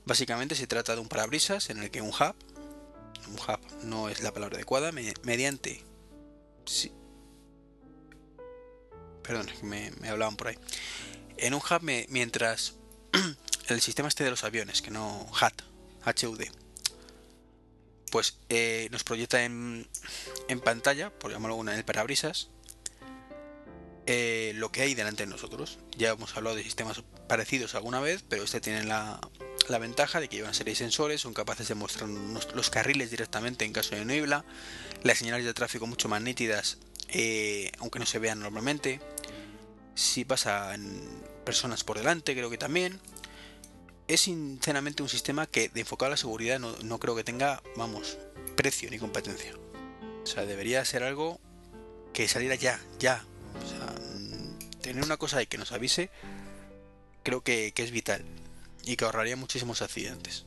Básicamente 0.05 0.55
se 0.55 0.67
trata 0.67 0.95
de 0.95 1.01
un 1.01 1.09
parabrisas 1.09 1.71
en 1.71 1.83
el 1.83 1.91
que 1.91 2.01
un 2.01 2.09
hub, 2.09 2.35
un 3.29 3.35
hub 3.35 3.85
no 3.85 4.09
es 4.09 4.21
la 4.23 4.33
palabra 4.33 4.57
adecuada, 4.57 4.91
mediante... 4.93 5.85
Sí, 6.65 6.93
perdón, 9.23 9.47
me, 9.63 9.91
me 10.01 10.09
hablaban 10.09 10.37
por 10.37 10.49
ahí. 10.49 10.59
En 11.37 11.55
un 11.55 11.61
hub 11.61 11.83
mientras 12.09 12.75
el 13.69 13.81
sistema 13.81 14.09
este 14.09 14.25
de 14.25 14.31
los 14.31 14.45
aviones, 14.45 14.83
que 14.83 14.91
no 14.91 15.27
HAT, 15.41 15.63
HUD, 16.05 16.43
pues 18.11 18.39
eh, 18.49 18.89
nos 18.91 19.05
proyecta 19.05 19.45
en, 19.45 19.89
en, 20.49 20.61
pantalla, 20.61 21.11
por 21.11 21.33
llamarlo 21.33 21.61
en 21.61 21.69
el 21.71 21.85
parabrisas, 21.85 22.51
eh, 24.07 24.53
lo 24.57 24.73
que 24.73 24.83
hay 24.83 24.95
delante 24.95 25.25
de 25.25 25.31
nosotros. 25.31 25.79
Ya 25.97 26.11
hemos 26.11 26.37
hablado 26.37 26.57
de 26.57 26.63
sistemas 26.63 27.03
parecidos 27.29 27.75
alguna 27.75 28.01
vez, 28.01 28.25
pero 28.29 28.43
este 28.43 28.61
tiene 28.61 28.85
la, 28.85 29.21
la 29.69 29.79
ventaja 29.79 30.21
de 30.21 30.29
que 30.29 30.37
llevan 30.37 30.55
serie 30.55 30.73
de 30.73 30.79
sensores, 30.79 31.21
son 31.21 31.35
capaces 31.35 31.69
de 31.69 31.75
mostrar 31.75 32.09
los 32.09 32.71
carriles 32.71 33.11
directamente 33.11 33.65
en 33.65 33.73
caso 33.73 33.95
de 33.95 34.05
niebla, 34.05 34.45
las 35.03 35.19
señales 35.19 35.45
de 35.45 35.55
tráfico 35.55 35.87
mucho 35.87 36.09
más 36.09 36.21
nítidas, 36.21 36.79
eh, 37.09 37.71
aunque 37.79 37.99
no 37.99 38.07
se 38.07 38.19
vean 38.19 38.41
normalmente. 38.41 39.01
Si 39.95 40.25
pasan 40.25 41.01
personas 41.45 41.85
por 41.85 41.99
delante, 41.99 42.35
creo 42.35 42.51
que 42.51 42.59
también. 42.59 43.01
Es 44.13 44.21
sinceramente 44.21 45.03
un 45.03 45.09
sistema 45.09 45.47
que 45.47 45.71
de 45.71 45.81
enfocado 45.81 46.09
a 46.09 46.11
la 46.11 46.17
seguridad 46.19 46.59
no, 46.59 46.77
no 46.85 47.01
creo 47.01 47.17
que 47.17 47.25
tenga, 47.25 47.63
vamos, 47.77 48.19
precio 48.57 48.91
ni 48.91 48.99
competencia. 48.99 49.55
O 50.23 50.27
sea, 50.27 50.45
debería 50.45 50.85
ser 50.85 51.03
algo 51.03 51.41
que 52.13 52.29
saliera 52.29 52.55
ya, 52.55 52.79
ya. 52.99 53.25
O 53.65 53.67
sea, 53.67 53.95
tener 54.83 55.03
una 55.03 55.17
cosa 55.17 55.39
ahí 55.39 55.47
que 55.47 55.57
nos 55.57 55.73
avise, 55.73 56.11
creo 57.23 57.43
que, 57.43 57.73
que 57.75 57.85
es 57.85 57.91
vital 57.91 58.23
y 58.85 58.97
que 58.97 59.07
ahorraría 59.07 59.35
muchísimos 59.35 59.81
accidentes. 59.81 60.45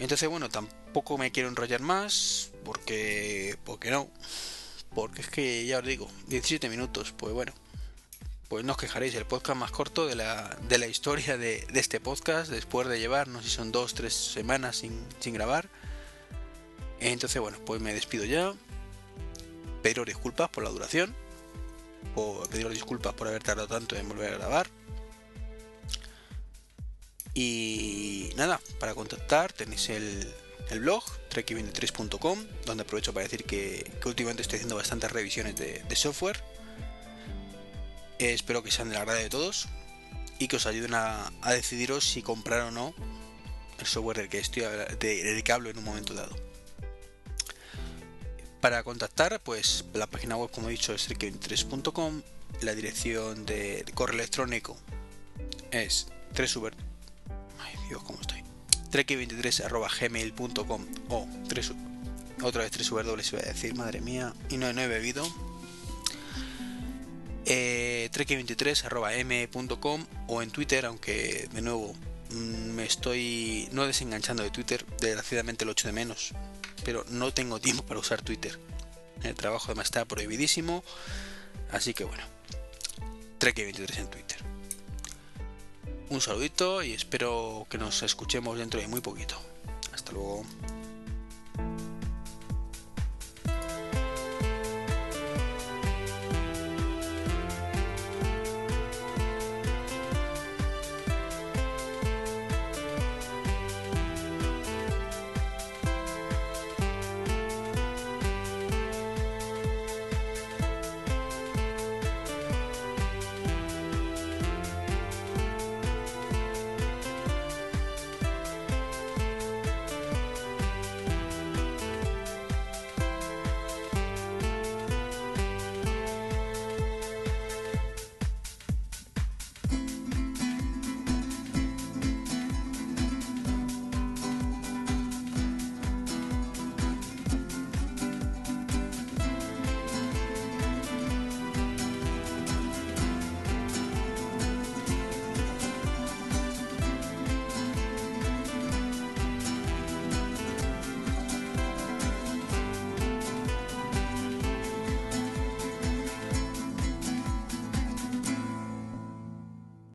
Entonces, 0.00 0.28
bueno, 0.28 0.48
tampoco 0.48 1.18
me 1.18 1.30
quiero 1.30 1.48
enrollar 1.50 1.82
más, 1.82 2.50
porque, 2.64 3.56
porque 3.62 3.92
no, 3.92 4.10
porque 4.92 5.20
es 5.20 5.28
que 5.28 5.66
ya 5.66 5.78
os 5.78 5.86
digo, 5.86 6.10
17 6.26 6.68
minutos, 6.68 7.14
pues 7.16 7.32
bueno, 7.32 7.52
pues 8.48 8.64
no 8.64 8.72
os 8.72 8.78
quejaréis, 8.78 9.14
el 9.14 9.26
podcast 9.26 9.58
más 9.58 9.70
corto 9.70 10.06
de 10.06 10.14
la, 10.14 10.56
de 10.68 10.78
la 10.78 10.86
historia 10.86 11.36
de, 11.36 11.66
este 11.74 12.00
podcast, 12.00 12.50
después 12.50 12.88
de 12.88 12.98
llevar, 12.98 13.28
no 13.28 13.42
sé 13.42 13.50
si 13.50 13.56
son 13.56 13.72
dos, 13.72 13.92
tres 13.92 14.14
semanas 14.14 14.76
sin, 14.76 15.06
sin 15.20 15.34
grabar. 15.34 15.68
Entonces, 16.98 17.40
bueno, 17.40 17.58
pues 17.66 17.80
me 17.82 17.92
despido 17.92 18.24
ya. 18.24 18.54
Pediros 19.82 20.06
disculpas 20.06 20.48
por 20.48 20.64
la 20.64 20.70
duración, 20.70 21.14
por 22.14 22.48
pediros 22.48 22.72
disculpas 22.72 23.12
por 23.12 23.28
haber 23.28 23.42
tardado 23.42 23.68
tanto 23.68 23.96
en 23.96 24.08
volver 24.08 24.32
a 24.32 24.38
grabar. 24.38 24.66
Y 27.34 28.32
nada, 28.36 28.60
para 28.80 28.94
contactar 28.94 29.52
tenéis 29.52 29.90
el, 29.90 30.26
el 30.70 30.80
blog 30.80 31.04
treki23.com, 31.30 32.46
donde 32.64 32.82
aprovecho 32.82 33.12
para 33.12 33.24
decir 33.24 33.44
que, 33.44 33.88
últimamente 34.06 34.40
estoy 34.40 34.56
haciendo 34.56 34.76
bastantes 34.76 35.12
revisiones 35.12 35.54
de 35.54 35.96
software. 35.96 36.42
Eh, 38.18 38.32
espero 38.32 38.62
que 38.62 38.70
sean 38.70 38.88
del 38.88 38.98
agrado 38.98 39.18
de 39.18 39.28
todos 39.28 39.68
y 40.38 40.48
que 40.48 40.56
os 40.56 40.66
ayuden 40.66 40.94
a, 40.94 41.32
decidiros 41.50 42.04
si 42.04 42.22
comprar 42.22 42.62
o 42.62 42.70
no 42.70 42.94
el 43.78 43.86
software 43.86 44.18
del 44.18 44.28
que, 44.28 44.38
estoy, 44.38 44.62
del 44.62 45.44
en 45.46 45.78
un 45.78 45.84
momento 45.84 46.14
dado. 46.14 46.36
Para 48.60 48.82
contactar, 48.82 49.40
pues 49.40 49.84
la 49.94 50.08
página 50.08 50.36
web, 50.36 50.50
como 50.50 50.68
he 50.68 50.72
dicho, 50.72 50.92
es 50.92 51.08
treki23.com, 51.08 52.22
la 52.62 52.74
dirección 52.74 53.46
de 53.46 53.84
correo 53.94 54.16
electrónico 54.16 54.76
es 55.70 56.08
3 56.34 56.58
Ay 57.60 57.74
Dios, 57.88 58.02
¿cómo 58.02 58.20
estoy? 58.20 58.42
trek23.gmail.com 58.90 60.86
o 61.10 61.28
3 61.48 61.72
otra 62.42 62.62
vez 62.62 62.70
3 62.70 62.90
W 62.90 63.36
va 63.36 63.38
a 63.40 63.52
decir, 63.52 63.74
madre 63.74 64.00
mía, 64.00 64.32
y 64.48 64.56
no 64.56 64.68
he 64.68 64.86
bebido. 64.86 65.26
Eh, 67.46 68.10
trek23.m.com 68.12 70.06
o 70.26 70.42
en 70.42 70.50
Twitter, 70.50 70.84
aunque 70.86 71.48
de 71.52 71.62
nuevo 71.62 71.94
mm, 72.30 72.70
me 72.74 72.84
estoy 72.84 73.68
no 73.72 73.86
desenganchando 73.86 74.42
de 74.42 74.50
Twitter, 74.50 74.84
desgraciadamente 75.00 75.64
lo 75.64 75.72
echo 75.72 75.88
de 75.88 75.92
menos, 75.92 76.32
pero 76.84 77.04
no 77.08 77.32
tengo 77.32 77.60
tiempo 77.60 77.84
para 77.84 78.00
usar 78.00 78.22
Twitter. 78.22 78.58
El 79.22 79.34
trabajo 79.34 79.66
además 79.66 79.86
está 79.86 80.04
prohibidísimo, 80.04 80.84
así 81.72 81.94
que 81.94 82.04
bueno, 82.04 82.22
trek23 83.40 83.98
en 83.98 84.10
Twitter. 84.10 84.38
Un 86.10 86.20
saludito 86.20 86.82
y 86.82 86.92
espero 86.92 87.66
que 87.68 87.76
nos 87.76 88.02
escuchemos 88.02 88.58
dentro 88.58 88.80
de 88.80 88.88
muy 88.88 89.00
poquito. 89.00 89.38
Hasta 89.92 90.12
luego. 90.12 90.44